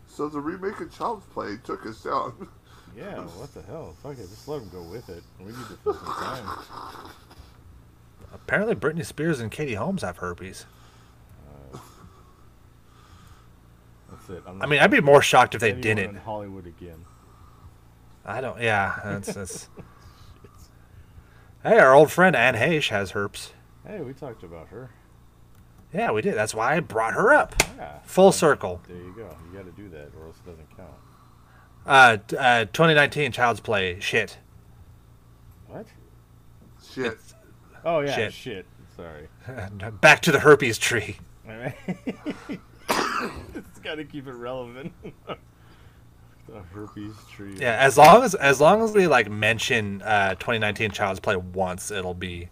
so 0.07 0.27
the 0.27 0.39
remake 0.41 0.79
of 0.81 0.93
Child's 0.95 1.25
Play 1.27 1.57
took 1.63 1.85
us 1.85 2.03
down. 2.03 2.47
Yeah, 2.95 3.21
what 3.21 3.51
the 3.55 3.63
hell? 3.63 3.95
Fuck 4.03 4.19
it, 4.19 4.29
just 4.29 4.47
let 4.47 4.59
them 4.59 4.69
go 4.69 4.83
with 4.83 5.09
it. 5.09 5.23
We 5.39 5.45
need 5.47 5.55
to 5.55 5.77
fill 5.83 5.95
some 5.95 6.05
time. 6.05 7.09
Apparently, 8.31 8.75
Britney 8.75 9.03
Spears 9.03 9.39
and 9.39 9.49
Katie 9.49 9.73
Holmes 9.73 10.03
have 10.03 10.17
herpes. 10.17 10.67
Uh, 11.73 11.79
that's 14.11 14.29
it. 14.29 14.43
I'm 14.45 14.57
I 14.57 14.59
not 14.59 14.69
mean, 14.69 14.79
I'd 14.79 14.91
be 14.91 15.01
more 15.01 15.23
shocked 15.23 15.55
if 15.55 15.61
they 15.61 15.69
anyone 15.71 15.81
didn't. 15.81 16.09
in 16.11 16.15
Hollywood 16.17 16.67
again. 16.67 17.03
I 18.23 18.41
don't. 18.41 18.61
Yeah, 18.61 18.99
that's, 19.03 19.33
that's. 19.33 19.69
Hey, 21.63 21.79
our 21.79 21.95
old 21.95 22.11
friend 22.11 22.35
Anne 22.35 22.53
Heche 22.53 22.89
has 22.89 23.11
herpes. 23.11 23.53
Hey, 23.87 24.01
we 24.01 24.13
talked 24.13 24.43
about 24.43 24.67
her. 24.67 24.91
Yeah, 25.93 26.11
we 26.11 26.21
did. 26.21 26.35
That's 26.35 26.53
why 26.55 26.75
I 26.75 26.79
brought 26.79 27.13
her 27.13 27.33
up. 27.33 27.55
Yeah. 27.77 27.99
Full 28.03 28.31
circle. 28.31 28.81
There 28.87 28.97
you 28.97 29.13
go. 29.15 29.35
You 29.51 29.57
got 29.57 29.65
to 29.65 29.71
do 29.81 29.89
that, 29.89 30.09
or 30.19 30.27
else 30.27 30.37
it 30.45 30.49
doesn't 30.49 30.77
count. 30.77 30.89
Uh, 31.85 32.17
t- 32.27 32.37
uh 32.37 32.65
2019 32.65 33.31
Child's 33.31 33.59
Play. 33.59 33.99
Shit. 33.99 34.37
What? 35.67 35.85
Shit. 36.93 37.17
Oh 37.85 37.99
yeah, 37.99 38.15
Shit. 38.15 38.33
shit. 38.33 38.65
Sorry. 38.95 39.27
Back 40.01 40.21
to 40.21 40.31
the 40.31 40.39
herpes 40.39 40.77
tree. 40.77 41.17
it's 41.47 41.75
got 43.83 43.95
to 43.95 44.05
keep 44.05 44.27
it 44.27 44.33
relevant. 44.33 44.93
the 46.47 46.59
herpes 46.73 47.13
tree. 47.31 47.55
Yeah, 47.57 47.77
as 47.79 47.97
long 47.97 48.23
as 48.23 48.33
as 48.35 48.61
long 48.61 48.81
as 48.81 48.93
we 48.93 49.07
like 49.07 49.29
mention 49.29 50.01
uh 50.03 50.35
2019 50.35 50.91
Child's 50.91 51.19
Play 51.19 51.35
once, 51.35 51.91
it'll 51.91 52.13
be 52.13 52.47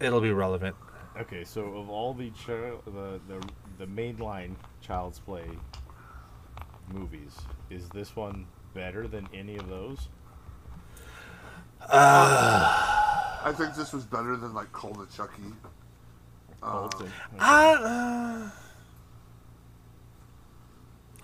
it'll 0.00 0.20
be 0.22 0.32
relevant. 0.32 0.74
Okay, 1.18 1.44
so 1.44 1.62
of 1.76 1.88
all 1.88 2.12
the 2.12 2.30
chi- 2.30 2.72
the 2.84 3.20
the 3.28 3.48
the 3.78 3.86
mainline 3.86 4.54
Child's 4.82 5.18
Play 5.18 5.46
movies, 6.92 7.36
is 7.70 7.88
this 7.88 8.14
one 8.14 8.46
better 8.74 9.08
than 9.08 9.26
any 9.32 9.56
of 9.56 9.68
those? 9.68 10.08
I 11.90 13.52
think 13.56 13.74
this 13.74 13.92
was 13.92 14.04
better 14.04 14.36
than 14.36 14.52
like 14.52 14.70
Cold 14.72 14.98
and 14.98 15.10
Chucky. 15.10 15.42
Uh, 16.62 16.88
Colton. 16.88 17.12
Uh, 17.38 18.50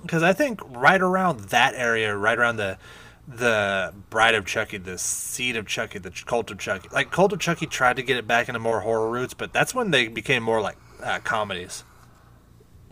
because 0.02 0.22
I 0.22 0.32
think 0.32 0.60
right 0.70 1.00
around 1.00 1.40
that 1.50 1.74
area, 1.74 2.16
right 2.16 2.38
around 2.38 2.56
the 2.56 2.78
the 3.26 3.94
Bride 4.10 4.34
of 4.34 4.44
Chucky, 4.44 4.78
the 4.78 4.98
Seed 4.98 5.56
of 5.56 5.66
Chucky, 5.66 5.98
the 5.98 6.10
Cult 6.10 6.50
of 6.50 6.58
Chucky, 6.58 6.88
like 6.92 7.10
Cult 7.10 7.32
of 7.32 7.38
Chucky 7.38 7.66
tried 7.66 7.96
to 7.96 8.02
get 8.02 8.16
it 8.16 8.26
back 8.26 8.48
into 8.48 8.58
more 8.58 8.80
horror 8.80 9.10
roots, 9.10 9.34
but 9.34 9.52
that's 9.52 9.74
when 9.74 9.90
they 9.90 10.08
became 10.08 10.42
more 10.42 10.60
like 10.60 10.76
uh, 11.02 11.18
comedies. 11.20 11.84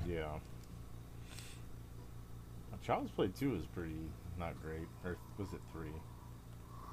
Yeah. 0.08 0.26
Child's 2.90 3.12
Play 3.12 3.28
two 3.38 3.50
was 3.52 3.66
pretty 3.66 3.94
not 4.36 4.60
great, 4.60 4.88
or 5.04 5.16
was 5.38 5.52
it 5.52 5.60
three? 5.70 5.92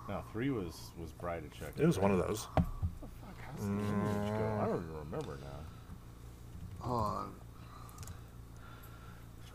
No, 0.07 0.21
three 0.31 0.51
was 0.51 0.91
was 0.99 1.11
Bride 1.13 1.43
of 1.43 1.51
Chucky. 1.53 1.81
It 1.81 1.87
was 1.87 1.97
one 1.97 2.11
of 2.11 2.19
right? 2.19 2.27
those. 2.27 2.47
Fuck, 2.53 3.41
how's 3.41 3.65
the 3.65 3.71
image 3.71 4.29
go? 4.29 4.59
I 4.61 4.65
don't 4.65 4.83
even 4.83 4.95
remember 5.09 5.39
now. 5.41 6.85
hold 6.85 7.01
on. 7.01 7.35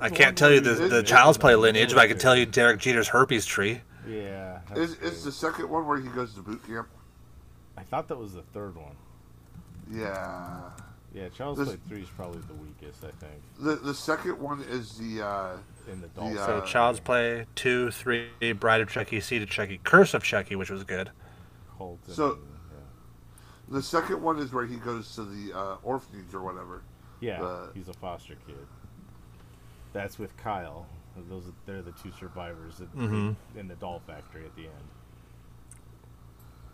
I 0.03 0.11
can't 0.11 0.37
tell 0.37 0.51
you 0.51 0.61
the, 0.61 0.75
the 0.75 0.99
it- 0.99 1.07
Child's 1.07 1.39
Play 1.39 1.55
lineage, 1.55 1.91
but 1.95 1.99
I 2.01 2.09
can 2.09 2.19
tell 2.19 2.37
you 2.37 2.45
Derek 2.47 2.81
Jeter's 2.81 3.09
herpes 3.09 3.47
tree. 3.47 3.81
Yeah. 4.09 4.59
Is, 4.75 4.97
that's 4.97 5.13
is 5.19 5.25
the 5.25 5.33
second 5.33 5.71
one 5.71 5.87
where 5.87 5.99
he 6.01 6.09
goes 6.09 6.35
to 6.35 6.41
boot 6.43 6.67
camp? 6.67 6.89
I 7.77 7.83
thought 7.83 8.09
that 8.09 8.17
was 8.17 8.35
the 8.35 8.43
third 8.43 8.75
one. 8.77 8.97
Yeah. 9.91 10.71
Yeah, 11.15 11.29
Child's 11.29 11.59
This- 11.61 11.69
Play 11.69 11.79
three 11.89 12.03
is 12.03 12.09
probably 12.09 12.41
the 12.49 12.55
weakest, 12.55 13.05
I 13.05 13.11
think. 13.25 13.43
The 13.61 13.77
the 13.77 13.95
second 13.95 14.39
one 14.41 14.63
is 14.63 14.97
the 14.99 15.25
uh, 15.25 15.57
In 15.91 16.01
the 16.01 16.07
adult. 16.07 16.35
Yeah. 16.35 16.47
So 16.47 16.59
Uh, 16.59 16.67
Child's 16.67 17.01
Play 17.01 17.47
two, 17.55 17.91
three, 17.91 18.29
Bride 18.59 18.81
of 18.81 18.89
Chucky, 18.89 19.21
Seed 19.21 19.43
of 19.43 19.51
Chucky, 19.51 19.79
Curse 19.85 20.15
of 20.15 20.23
Chucky, 20.25 20.57
which 20.57 20.71
was 20.71 20.85
good. 20.85 21.11
Cult 21.79 21.99
and- 22.07 22.15
So- 22.17 22.39
yeah. 22.73 22.79
the 23.69 23.83
second 23.83 24.23
one 24.23 24.39
is 24.39 24.53
where 24.53 24.67
he 24.67 24.77
goes 24.77 25.15
to 25.17 25.25
the 25.25 25.57
uh, 25.57 25.77
orphanage 25.83 26.33
or 26.33 26.41
whatever. 26.41 26.83
Yeah, 27.21 27.41
The- 27.41 27.71
he's 27.75 27.89
a 27.89 27.93
foster 27.95 28.35
kid. 28.47 28.57
That's 29.93 30.19
with 30.19 30.37
Kyle. 30.37 30.87
Those 31.29 31.45
they're 31.67 31.83
the 31.83 31.93
two 31.93 32.11
survivors 32.19 32.81
at, 32.81 32.95
Mhm. 32.97 33.37
in 33.57 33.69
the 33.69 33.75
doll 33.75 34.01
factory 34.07 34.45
at 34.47 34.57
the 34.57 34.63
end. 34.63 34.89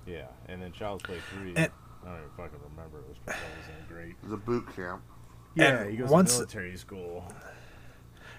Yeah, 0.07 0.27
and 0.49 0.63
then 0.63 0.73
Child's 0.73 1.03
Play 1.03 1.19
three. 1.33 1.53
And- 1.57 1.71
I 2.05 2.11
don't 2.11 2.17
even 2.19 2.31
fucking 2.37 2.61
remember. 2.71 2.99
It 3.01 3.09
was 3.09 3.17
that 3.27 3.37
wasn't 3.59 3.89
great. 3.89 4.31
The 4.31 4.37
boot 4.37 4.65
camp. 4.75 5.03
Yeah, 5.55 5.81
And 5.81 5.91
he 5.91 5.97
goes 5.97 6.09
once- 6.09 6.33
to 6.35 6.39
military 6.43 6.77
school. 6.77 7.31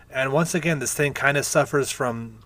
And 0.10 0.32
once 0.32 0.56
again, 0.56 0.80
this 0.80 0.94
thing 0.94 1.14
kind 1.14 1.38
of 1.38 1.46
suffers 1.46 1.92
from 1.92 2.40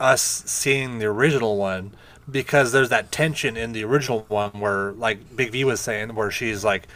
us 0.00 0.22
seeing 0.22 0.98
the 0.98 1.06
original 1.06 1.56
one 1.58 1.94
because 2.28 2.72
there's 2.72 2.88
that 2.88 3.12
tension 3.12 3.56
in 3.56 3.72
the 3.72 3.84
original 3.84 4.24
one 4.28 4.50
where, 4.58 4.92
like 4.92 5.36
Big 5.36 5.52
V 5.52 5.64
was 5.64 5.80
saying, 5.80 6.14
where 6.14 6.30
she's 6.30 6.64
like 6.64 6.88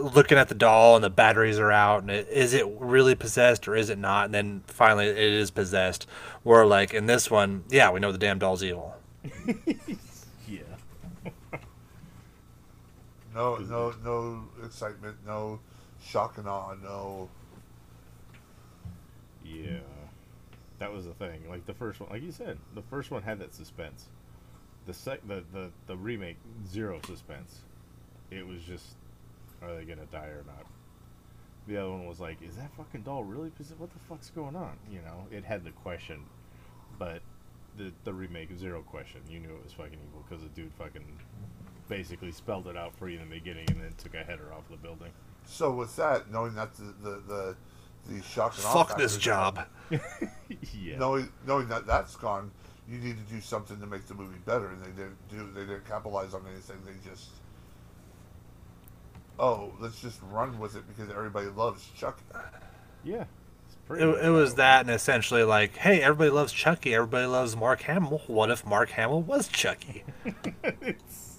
looking 0.00 0.38
at 0.38 0.48
the 0.48 0.54
doll 0.54 0.94
and 0.96 1.04
the 1.04 1.10
batteries 1.10 1.58
are 1.58 1.72
out, 1.72 2.02
and 2.02 2.10
it, 2.10 2.28
is 2.28 2.54
it 2.54 2.66
really 2.78 3.14
possessed 3.14 3.66
or 3.68 3.76
is 3.76 3.90
it 3.90 3.98
not? 3.98 4.26
And 4.26 4.34
then 4.34 4.62
finally, 4.66 5.06
it 5.06 5.16
is 5.16 5.50
possessed. 5.50 6.06
Where 6.42 6.66
like 6.66 6.94
in 6.94 7.06
this 7.06 7.30
one, 7.30 7.64
yeah, 7.68 7.90
we 7.90 8.00
know 8.00 8.12
the 8.12 8.18
damn 8.18 8.38
doll's 8.38 8.62
evil. 8.62 8.94
Yeah. 10.48 10.60
No, 13.34 13.56
no, 13.56 13.94
no 14.04 14.44
excitement. 14.64 15.16
No 15.26 15.60
shock 16.04 16.36
and 16.38 16.46
awe. 16.46 16.74
No. 16.82 17.28
Yeah. 19.44 19.78
That 20.78 20.92
was 20.92 21.06
the 21.06 21.14
thing. 21.14 21.48
Like 21.48 21.64
the 21.66 21.74
first 21.74 22.00
one, 22.00 22.10
like 22.10 22.22
you 22.22 22.32
said, 22.32 22.58
the 22.74 22.82
first 22.82 23.10
one 23.10 23.22
had 23.22 23.38
that 23.38 23.54
suspense. 23.54 24.06
The 24.86 24.92
sec, 24.92 25.20
the, 25.26 25.44
the 25.52 25.70
the 25.86 25.96
remake, 25.96 26.36
zero 26.68 27.00
suspense. 27.06 27.60
It 28.30 28.46
was 28.46 28.62
just, 28.62 28.96
are 29.62 29.76
they 29.76 29.84
gonna 29.84 30.06
die 30.06 30.26
or 30.26 30.44
not? 30.46 30.66
The 31.68 31.76
other 31.76 31.90
one 31.90 32.06
was 32.06 32.18
like, 32.18 32.42
is 32.42 32.56
that 32.56 32.70
fucking 32.76 33.02
doll 33.02 33.22
really 33.22 33.50
possessed? 33.50 33.78
What 33.78 33.92
the 33.92 33.98
fuck's 34.08 34.30
going 34.30 34.56
on? 34.56 34.76
You 34.90 34.98
know, 34.98 35.26
it 35.30 35.44
had 35.44 35.64
the 35.64 35.70
question, 35.70 36.24
but 36.98 37.22
the 37.76 37.92
the 38.04 38.12
remake, 38.12 38.48
zero 38.58 38.82
question. 38.82 39.20
You 39.28 39.40
knew 39.40 39.50
it 39.50 39.62
was 39.62 39.72
fucking 39.72 39.98
evil 40.08 40.24
because 40.28 40.42
the 40.42 40.48
dude 40.50 40.72
fucking 40.74 41.04
basically 41.88 42.32
spelled 42.32 42.66
it 42.66 42.76
out 42.76 42.94
for 42.96 43.08
you 43.08 43.18
in 43.20 43.28
the 43.28 43.34
beginning 43.34 43.66
and 43.70 43.80
then 43.80 43.92
took 43.98 44.14
a 44.14 44.22
header 44.24 44.52
off 44.52 44.68
the 44.70 44.76
building. 44.76 45.10
So 45.44 45.72
with 45.72 45.94
that, 45.96 46.30
knowing 46.30 46.54
that 46.54 46.74
the 46.74 46.94
the 47.02 47.22
the, 47.28 47.56
the 48.08 48.22
shock 48.22 48.54
and 48.54 48.62
Fuck 48.62 48.96
this 48.98 49.16
job. 49.16 49.64
gone, 49.90 50.00
yeah. 50.74 50.98
Knowing 50.98 51.28
knowing 51.46 51.68
that 51.68 51.86
that's 51.86 52.16
gone, 52.16 52.50
you 52.88 52.98
need 52.98 53.16
to 53.16 53.32
do 53.32 53.40
something 53.40 53.78
to 53.80 53.86
make 53.86 54.06
the 54.06 54.14
movie 54.14 54.38
better, 54.44 54.68
and 54.68 54.82
they 54.82 54.90
didn't 54.90 55.28
do. 55.28 55.48
They 55.54 55.66
didn't 55.66 55.86
capitalize 55.86 56.34
on 56.34 56.42
anything. 56.50 56.76
They 56.84 57.08
just. 57.08 57.28
Oh, 59.38 59.72
let's 59.80 60.00
just 60.00 60.20
run 60.30 60.58
with 60.58 60.76
it 60.76 60.84
because 60.86 61.10
everybody 61.10 61.48
loves 61.48 61.88
Chucky. 61.96 62.22
Yeah. 63.04 63.24
It, 63.90 64.06
it 64.06 64.30
was 64.30 64.54
that, 64.54 64.82
and 64.82 64.90
essentially 64.90 65.42
like, 65.42 65.76
hey, 65.76 66.00
everybody 66.00 66.30
loves 66.30 66.52
Chucky. 66.52 66.94
Everybody 66.94 67.26
loves 67.26 67.56
Mark 67.56 67.82
Hamill. 67.82 68.22
What 68.26 68.50
if 68.50 68.64
Mark 68.64 68.90
Hamill 68.90 69.22
was 69.22 69.48
Chucky? 69.48 70.04
it's 70.64 71.32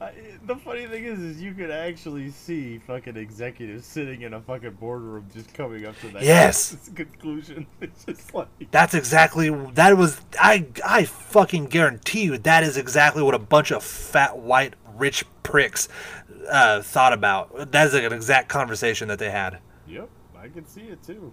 I, 0.00 0.12
the 0.46 0.56
funny 0.56 0.86
thing 0.86 1.04
is, 1.04 1.18
is 1.18 1.42
you 1.42 1.54
could 1.54 1.70
actually 1.70 2.30
see 2.30 2.78
fucking 2.78 3.16
executives 3.16 3.84
sitting 3.86 4.22
in 4.22 4.34
a 4.34 4.40
fucking 4.40 4.72
boardroom 4.72 5.26
just 5.34 5.52
coming 5.54 5.86
up 5.86 5.98
to 6.00 6.08
that 6.08 6.22
Yes. 6.22 6.90
conclusion. 6.94 7.66
It's 7.80 8.04
just 8.04 8.32
like 8.32 8.48
That's 8.70 8.94
exactly 8.94 9.50
that 9.74 9.96
was 9.96 10.20
I 10.40 10.66
I 10.84 11.04
fucking 11.04 11.66
guarantee 11.66 12.22
you 12.24 12.38
that 12.38 12.62
is 12.62 12.76
exactly 12.76 13.22
what 13.22 13.34
a 13.34 13.40
bunch 13.40 13.72
of 13.72 13.82
fat 13.82 14.38
white 14.38 14.74
rich 15.02 15.24
pricks 15.42 15.88
uh, 16.48 16.80
thought 16.80 17.12
about. 17.12 17.72
That 17.72 17.88
is 17.88 17.94
an 17.94 18.12
exact 18.12 18.48
conversation 18.48 19.08
that 19.08 19.18
they 19.18 19.30
had. 19.30 19.58
Yep, 19.88 20.08
I 20.38 20.48
can 20.48 20.64
see 20.64 20.82
it 20.82 21.02
too. 21.02 21.32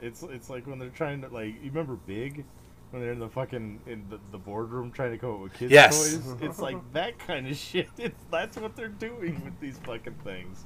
It's 0.00 0.22
it's 0.22 0.48
like 0.48 0.66
when 0.66 0.78
they're 0.78 0.88
trying 0.90 1.20
to 1.22 1.28
like 1.28 1.54
you 1.62 1.70
remember 1.70 1.96
Big 2.06 2.44
when 2.90 3.02
they're 3.02 3.12
in 3.12 3.18
the 3.18 3.28
fucking 3.28 3.80
in 3.86 4.04
the, 4.08 4.20
the 4.30 4.38
boardroom 4.38 4.92
trying 4.92 5.10
to 5.10 5.18
come 5.18 5.34
up 5.34 5.40
with 5.40 5.54
kids 5.54 5.72
Yes. 5.72 6.14
toys. 6.14 6.36
It's 6.42 6.60
like 6.60 6.76
that 6.92 7.18
kind 7.18 7.48
of 7.48 7.56
shit. 7.56 7.88
It's 7.98 8.22
that's 8.30 8.56
what 8.56 8.76
they're 8.76 8.88
doing 8.88 9.42
with 9.44 9.58
these 9.60 9.78
fucking 9.78 10.16
things. 10.22 10.64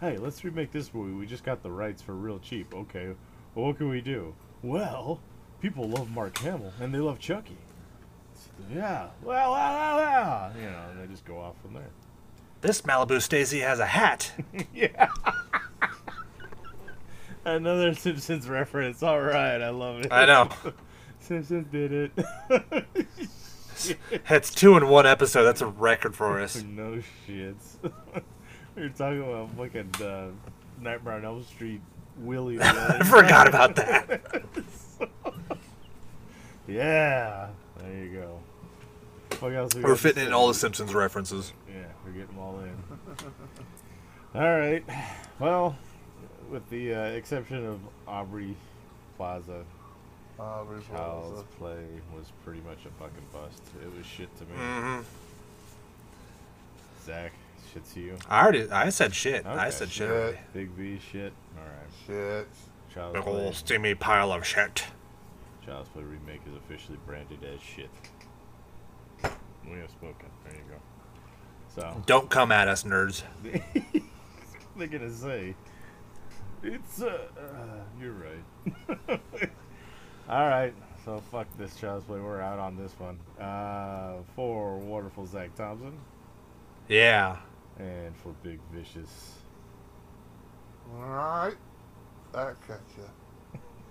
Hey, 0.00 0.16
let's 0.16 0.42
remake 0.44 0.72
this 0.72 0.92
movie. 0.92 1.12
We 1.14 1.26
just 1.26 1.44
got 1.44 1.62
the 1.62 1.70
rights 1.70 2.02
for 2.02 2.14
real 2.14 2.38
cheap. 2.40 2.74
Okay, 2.74 3.14
well 3.54 3.66
what 3.66 3.76
can 3.78 3.88
we 3.88 4.00
do? 4.00 4.34
Well, 4.62 5.20
people 5.60 5.88
love 5.88 6.10
Mark 6.10 6.38
Hamill 6.38 6.72
and 6.80 6.92
they 6.92 6.98
love 6.98 7.18
Chucky. 7.20 7.58
Yeah, 8.74 9.08
well, 9.22 9.52
well, 9.52 9.96
well, 9.96 9.96
well. 9.96 10.52
you 10.56 10.66
know, 10.70 10.84
they 11.00 11.06
just 11.06 11.24
go 11.24 11.38
off 11.40 11.54
from 11.62 11.74
there. 11.74 11.90
This 12.60 12.82
Malibu 12.82 13.20
Stacy 13.22 13.60
has 13.60 13.78
a 13.78 13.86
hat. 13.86 14.32
Yeah. 14.74 15.08
Another 17.44 17.94
Simpsons 17.94 18.48
reference. 18.48 19.02
All 19.02 19.20
right, 19.20 19.62
I 19.62 19.70
love 19.70 20.00
it. 20.00 20.12
I 20.12 20.26
know. 20.26 20.50
Simpsons 21.20 21.66
did 21.72 21.92
it. 21.92 22.86
It's 24.28 24.52
two 24.52 24.76
in 24.76 24.88
one 24.88 25.06
episode. 25.06 25.44
That's 25.44 25.60
a 25.60 25.68
record 25.68 26.16
for 26.16 26.40
us. 26.40 26.60
no 26.64 27.00
shits. 27.28 27.76
we 28.74 28.82
were 28.82 28.88
talking 28.88 29.22
about 29.22 29.50
fucking 29.56 30.04
uh, 30.04 30.30
Nightmare 30.80 31.14
on 31.14 31.24
Elm 31.24 31.44
Street. 31.44 31.80
Willie. 32.18 32.58
I 32.60 33.04
forgot 33.04 33.46
about 33.46 33.76
that. 33.76 34.20
yeah, 36.66 37.48
there 37.78 38.04
you 38.04 38.10
go. 38.20 38.40
What 39.40 39.52
else 39.54 39.74
we 39.74 39.82
We're 39.82 39.90
got 39.90 39.98
fitting 40.00 40.26
in 40.26 40.32
all 40.32 40.48
the 40.48 40.54
Simpsons 40.54 40.94
references. 40.94 41.52
Yeah, 41.68 41.84
we're 42.04 42.12
getting 42.12 42.28
them 42.28 42.38
all 42.38 42.58
in. 42.60 42.76
all 44.40 44.58
right. 44.58 44.84
Well, 45.38 45.76
with 46.50 46.68
the 46.70 46.94
uh, 46.94 47.02
exception 47.10 47.64
of 47.66 47.80
Aubrey 48.06 48.56
Plaza, 49.16 49.64
Uh, 50.40 50.64
Child's 50.90 51.42
Play 51.58 51.84
was 52.16 52.32
pretty 52.44 52.60
much 52.62 52.78
a 52.86 52.90
fucking 53.02 53.26
bust. 53.32 53.62
It 53.82 53.96
was 53.96 54.06
shit 54.06 54.28
to 54.38 54.44
me. 54.44 54.50
hmm 54.56 55.00
Zach, 57.04 57.32
shit 57.72 57.84
to 57.94 58.00
you. 58.00 58.16
I 58.28 58.42
already 58.42 58.70
I 58.70 58.90
said 58.90 59.14
shit. 59.14 59.46
I 59.46 59.70
said 59.70 59.88
shit. 59.90 60.08
Shit. 60.08 60.38
Big 60.52 60.68
V 60.70 60.98
shit. 61.12 61.32
All 61.56 61.64
right. 61.64 61.88
Shit. 62.06 62.48
Child's 62.94 63.14
Big 63.14 63.22
Play. 63.24 63.32
old 63.44 63.54
steamy 63.54 63.94
pile 63.94 64.32
of 64.32 64.44
shit. 64.46 64.84
Child's 65.68 65.90
Play 65.90 66.02
remake 66.02 66.40
is 66.48 66.54
officially 66.56 66.96
branded 67.04 67.44
as 67.44 67.60
shit. 67.60 67.90
We 69.70 69.78
have 69.78 69.90
spoken. 69.90 70.30
There 70.44 70.54
you 70.54 70.60
go. 70.70 70.76
So. 71.74 72.02
Don't 72.06 72.30
come 72.30 72.50
at 72.52 72.68
us, 72.68 72.84
nerds. 72.84 73.22
they're 74.76 74.86
gonna 74.86 75.12
say 75.12 75.54
it's 76.62 77.02
uh, 77.02 77.18
uh 77.36 77.82
you're 78.00 78.12
right 78.12 79.00
all 80.28 80.48
right 80.48 80.72
so 81.04 81.20
fuck 81.32 81.46
this 81.58 81.74
child's 81.76 82.04
play 82.04 82.20
we're 82.20 82.40
out 82.40 82.60
on 82.60 82.76
this 82.76 82.92
one 82.98 83.18
uh 83.40 84.14
for 84.36 84.76
wonderful 84.78 85.26
zach 85.26 85.52
thompson 85.56 85.98
Yeah. 86.88 87.38
and 87.78 88.16
for 88.16 88.32
big 88.44 88.60
vicious 88.72 89.34
Alright. 90.96 91.56
That 92.32 92.56
catch 92.66 92.78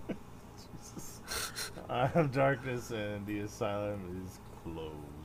ya. 1.89 2.10
i'm 2.15 2.30
darkness 2.30 2.91
and 2.91 3.26
the 3.26 3.39
asylum 3.39 4.23
is 4.26 4.39
closed 4.63 5.16